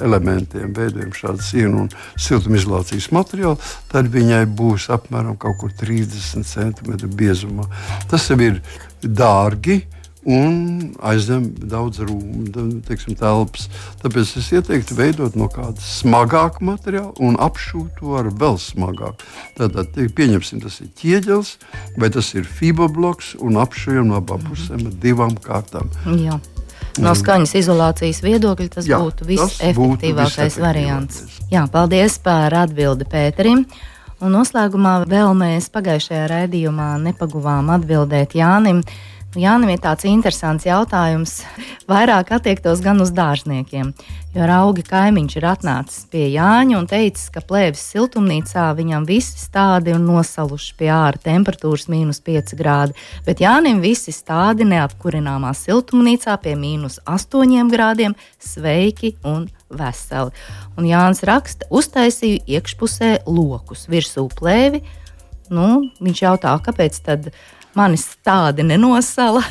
elementiem 0.00 0.74
veidojam 0.76 1.14
šādu 1.16 1.44
sienu 1.44 1.84
un 1.84 1.92
siltumizolācijas 2.16 3.10
materiālu, 3.14 3.60
tad 3.92 4.10
viņai 4.12 4.44
būs 4.56 4.90
apmēram 4.94 5.38
30 5.40 6.46
cm 6.46 7.14
biezumā. 7.16 7.68
Tas 8.10 8.28
jau 8.30 8.40
ir 8.40 8.60
dārgi. 9.02 9.82
Un 10.28 10.90
aizņem 11.00 11.46
daudz 11.72 12.02
rūmu, 12.04 12.50
teiksim, 12.84 13.14
telpas. 13.16 13.70
Tāpēc 14.02 14.34
es 14.36 14.50
ieteiktu 14.52 14.98
veidot 14.98 15.32
no 15.32 15.48
kāda 15.48 15.80
smagāka 15.80 16.60
materiāla 16.60 17.14
un 17.24 17.40
apšūt 17.40 17.96
to 18.02 18.18
ar 18.20 18.28
vēl 18.28 18.60
smagāku. 18.60 19.24
Tātad, 19.56 19.96
pieņemsim, 19.96 20.60
tas 20.60 20.76
ir 20.84 20.92
ķieģelis 21.00 21.56
vai 21.96 22.12
tas 22.12 22.34
ir 22.36 22.44
fibobloks 22.44 23.38
un 23.40 23.56
apšujam 23.64 24.12
no 24.12 24.20
abām 24.20 24.44
pusēm 24.44 24.90
ar 24.90 25.00
divām 25.00 25.40
kārtām. 25.40 25.88
Jā. 26.20 26.36
No 26.98 27.12
skaņas 27.14 27.54
izolācijas 27.60 28.18
viedokļa 28.24 28.68
tas 28.74 28.88
Jā, 28.88 28.98
būtu 28.98 29.28
visefektīvākais 29.28 30.58
variants. 30.60 31.22
Jā, 31.52 31.66
paldies 31.70 32.18
par 32.24 32.54
atbildi 32.64 33.06
Pēterim. 33.10 33.64
Un 34.20 34.34
noslēgumā 34.36 34.98
vēl 35.08 35.30
mēs 35.38 35.70
pagājušajā 35.72 36.26
raidījumā 36.32 36.90
nepaguvām 37.06 37.70
atbildēt 37.76 38.34
Jānim. 38.36 38.82
Jānim 39.38 39.70
ir 39.70 39.78
tāds 39.78 40.02
interesants 40.10 40.64
jautājums. 40.66 41.36
Vairāk 41.86 42.32
attiektos 42.34 42.80
gan 42.82 42.98
uz 42.98 43.12
dārzniekiem, 43.14 43.92
jo 44.34 44.46
augi 44.50 44.82
kaimiņš 44.82 45.36
ir 45.38 45.44
atnācis 45.46 46.08
pie 46.10 46.24
Jāņa 46.32 46.74
un 46.74 46.88
teicis, 46.90 47.28
ka 47.30 47.38
plēvis 47.46 47.84
siltumnīcā 47.92 48.64
viņam 48.74 49.06
visi 49.06 49.38
stādi 49.38 49.92
ir 49.94 50.00
nosaluši 50.02 50.74
pie 50.80 50.88
ārā 50.90 51.22
temperatūras 51.22 51.86
mīnus 51.92 52.18
5 52.26 52.56
grādi, 52.58 52.96
bet 53.22 53.38
Jānim 53.44 53.78
visi 53.84 54.10
stādi 54.10 54.66
neapkurināmā 54.66 55.54
siltumnīcā 55.54 56.34
pie 56.42 56.56
mīnus 56.58 56.98
8 57.06 57.70
grādiem 57.70 58.18
sveiki 58.42 59.12
un 59.22 59.46
veseli. 59.70 60.34
Un 60.74 60.90
Jānis 60.90 61.22
raksta, 61.22 61.70
uztaisīju 61.70 62.42
iekšpusē 62.50 63.12
lokus, 63.30 63.86
virsū 63.86 64.26
plēvi. 64.42 64.82
Nu, 65.54 65.86
viņš 66.02 66.26
jautā, 66.26 66.58
kāpēc 66.66 66.98
tad? 67.06 67.30
Manis 67.78 68.06
tādi 68.26 68.64
nenosala. 68.66 69.42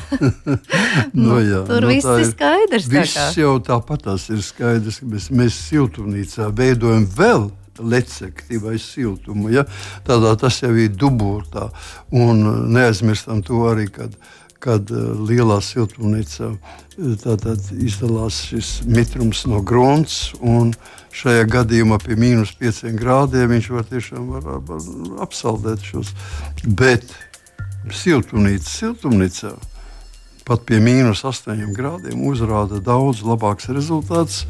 nu, 1.13 1.39
jā, 1.43 1.63
Tur 1.69 1.85
nu, 1.85 1.93
viss 1.93 2.09
ir 2.09 2.27
skaidrs. 2.31 2.89
Viss 2.91 3.15
tā 3.17 3.29
jau 3.39 3.55
tāpat 3.63 4.09
ir 4.33 4.43
skaidrs, 4.45 4.99
ka 5.01 5.13
mēs, 5.13 5.29
mēs 5.31 5.61
siltumnīcā 5.69 6.49
veidojam 6.55 7.07
vēl 7.17 7.49
lecekti 7.79 8.59
vai 8.59 8.75
siltumu. 8.81 9.53
Ja? 9.53 9.63
Tādā 10.07 10.35
tas 10.39 10.59
jau 10.63 10.73
ir 10.75 10.91
dubultā. 10.91 11.69
Un 12.11 12.43
neaizmirstam 12.73 13.43
to 13.45 13.63
arī, 13.71 13.87
kad, 13.93 14.15
kad 14.59 14.91
uh, 14.91 15.13
lielā 15.29 15.61
siltumnīcā 15.63 16.51
uh, 16.51 16.85
izdalās 16.99 18.43
šis 18.49 18.79
mitrums 18.87 19.45
no 19.47 19.61
grunts. 19.61 20.33
Šajā 21.09 21.47
gadījumā 21.49 21.97
pie 22.03 22.15
mīnus 22.19 22.51
5 22.59 22.93
grādiem 22.99 23.49
viņš 23.55 23.69
var 23.73 23.87
tiešām 23.89 24.27
var, 24.35 24.59
var 24.67 24.83
apsaldēt 25.25 25.81
šos. 25.87 26.13
Bet 26.67 27.07
siltumnīca 27.95 28.69
siltumnīcā 28.69 29.55
pat 30.49 30.63
pie 30.65 30.79
mīnus 30.81 31.21
8 31.27 31.75
grādiem 31.77 32.23
uzrāda 32.25 32.79
daudz 32.81 33.21
labāks 33.25 33.69
rezultāts. 33.69 34.41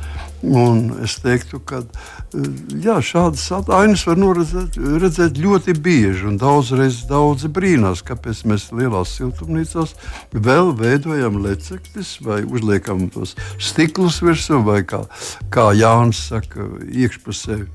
Es 1.03 1.17
teiktu, 1.19 1.59
ka 1.59 1.81
eh, 1.83 2.45
jā, 2.85 2.99
šādas 3.03 3.43
ainas 3.75 4.05
var 4.07 4.21
noredzēt, 4.21 4.77
redzēt 5.03 5.39
ļoti 5.43 5.75
bieži. 5.75 6.31
Daudzreiz 6.39 7.01
daudzi 7.09 7.51
brīnās, 7.51 8.03
kāpēc 8.07 8.45
mēs 8.47 8.69
lielās 8.71 9.17
siltumnīcās 9.19 9.95
vēl 10.31 10.71
veidojam 10.79 11.41
lecekļus 11.43 12.13
vai 12.23 12.41
uzliekam 12.47 13.09
tos 13.11 13.35
stiklus 13.59 14.21
virsū, 14.23 14.61
vai 14.63 14.85
kā, 14.87 15.03
kā 15.51 15.71
Jānis 15.75 16.29
saka, 16.31 16.69
iekšpusē 16.87 17.65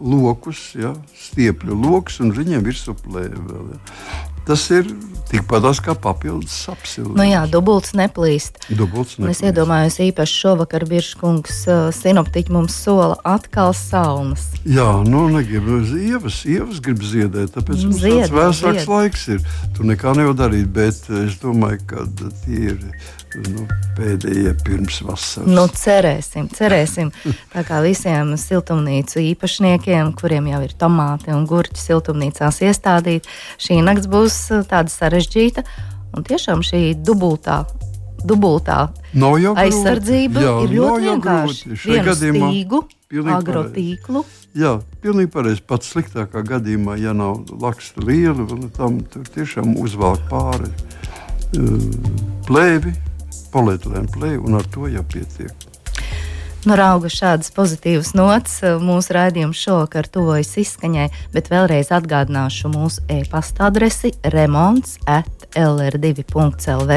lokus, 0.00 0.70
ja, 0.78 0.94
stiepļu 1.20 1.76
lokus, 1.84 2.22
un 2.24 2.32
viņiem 2.34 2.64
virsū 2.64 2.96
plēve 3.04 3.44
vēl. 3.44 3.74
Ja 3.76 4.33
tas 4.46 4.68
ir 4.74 4.88
tikpat 5.30 5.64
kā 5.82 5.94
papildus 5.98 6.54
apelsīns. 6.70 7.14
Nu 7.16 7.24
jā, 7.26 7.42
dubults 7.50 7.94
neplīst. 7.96 8.60
Dubults 8.68 9.16
neplīst. 9.18 9.40
Es 9.40 9.48
iedomājos, 9.48 9.98
īpaši 10.04 10.38
šovakar 10.42 10.86
Biržkungs 10.88 11.64
sinoptiķi 11.98 12.54
mums 12.54 12.76
sola 12.84 13.16
atkal 13.26 13.74
salnas. 13.76 14.46
Jā, 14.68 14.86
nu 15.08 15.26
negribu 15.32 15.80
ievas, 15.98 16.42
ievas 16.48 16.80
grib 16.84 17.02
ziedēt, 17.04 17.54
tāpēc 17.56 17.82
mums 17.88 18.00
zied, 18.04 18.28
tāds 18.28 18.36
vēsāks 18.36 18.88
laiks 18.90 19.28
ir. 19.36 19.44
Tu 19.76 19.88
nekā 19.88 20.14
nevar 20.18 20.38
darīt, 20.44 20.70
bet 20.74 21.10
es 21.24 21.38
domāju, 21.42 21.82
ka 21.90 22.06
tie 22.44 22.74
ir 22.74 22.80
nu, 23.42 23.64
pēdējie 23.96 24.52
pirms 24.64 25.00
vasaras. 25.06 25.48
Nu, 25.50 25.66
cerēsim, 25.68 26.48
cerēsim. 26.54 27.10
Tā 27.54 27.64
kā 27.66 27.80
visiem 27.84 28.34
siltumnīcu 28.40 29.22
īpašniekiem, 29.32 30.14
kuriem 30.18 30.50
jau 30.52 30.62
ir 30.66 30.74
tomāti 30.78 31.34
un 31.34 31.46
gurķi 31.50 31.80
siltumnīcās 31.82 32.62
iestādīti, 32.68 33.30
šī 33.62 33.80
nakts 33.86 34.10
būs 34.10 34.38
uh, 34.54 34.66
tāda 34.68 34.92
sarežģīta. 34.92 35.66
Un 36.14 36.22
tiešām 36.26 36.62
šī 36.62 36.82
dubultā, 37.02 37.64
dubultā 38.22 38.84
aizsardzība 39.58 40.44
jā, 40.44 40.52
ir 40.62 40.74
ļoti 40.76 41.08
vienkārša. 41.08 41.78
Vienu 41.82 42.14
stīgu, 42.20 42.82
agrotīklu. 43.34 44.22
Jā, 44.54 44.76
pilnīgi 45.02 45.32
pareizi. 45.34 45.64
Pats 45.66 45.90
sliktākā 45.90 46.44
gadījumā, 46.46 46.94
ja 47.02 47.10
nav 47.18 47.50
laksta 47.58 48.04
liela, 48.06 48.46
tam 48.76 49.00
tiešām 49.34 49.74
uzvelk 49.82 50.22
pāri 50.30 50.70
uh, 50.70 51.82
plēvi 52.46 52.94
polietilēna 53.54 54.10
plēja, 54.14 54.42
un 54.42 54.58
ar 54.58 54.68
to 54.74 54.90
jau 54.90 55.06
pietiek. 55.14 55.70
Nu, 56.64 56.78
rauga 56.80 57.10
šādas 57.12 57.50
pozitīvas 57.52 58.14
nots. 58.16 58.54
Mūsu 58.80 59.12
raidījums 59.12 59.60
šovakar 59.60 60.06
tuvojas 60.08 60.54
izskaņai, 60.62 61.10
bet 61.34 61.50
vēlreiz 61.52 61.90
atgādināšu 61.92 62.70
mūsu 62.72 63.04
e-pasta 63.12 63.66
adresi 63.66 64.14
remonds 64.32 64.96
at 65.04 65.44
lr2.lv. 65.60 66.96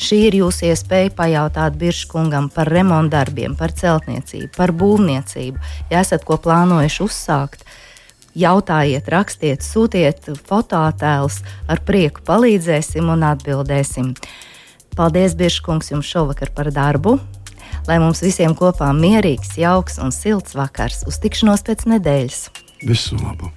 Šī 0.00 0.20
ir 0.30 0.38
jūsu 0.40 0.70
iespēja 0.70 1.12
pajautāt 1.18 1.76
Biržkungam 1.76 2.48
par 2.54 2.72
remontdarbiem, 2.72 3.58
par 3.60 3.76
celtniecību, 3.76 4.54
par 4.56 4.72
būvniecību. 4.72 5.60
Ja 5.92 6.00
esat 6.00 6.24
ko 6.24 6.40
plānojuši 6.40 7.04
uzsākt, 7.04 7.68
jautājiet, 8.32 9.12
rakstiet, 9.12 9.68
sūtiet 9.68 10.32
fototēlus, 10.48 11.42
ar 11.68 11.84
prieku 11.84 12.24
palīdzēsim 12.24 13.12
un 13.12 13.28
atbildēsim. 13.34 14.14
Paldies, 14.94 15.34
Biržkungs, 15.34 15.90
jums 15.90 16.06
šovakar 16.06 16.52
par 16.54 16.70
darbu! 16.70 17.16
Lai 17.88 17.98
mums 17.98 18.22
visiem 18.22 18.54
kopā 18.54 18.92
mierīgs, 18.94 19.56
jauks 19.58 19.98
un 19.98 20.14
silts 20.14 20.54
vakars, 20.54 21.02
uz 21.10 21.18
tikšanos 21.24 21.66
pēc 21.66 21.84
nedēļas! 21.90 22.46
Visu 22.86 23.18
labu! 23.18 23.50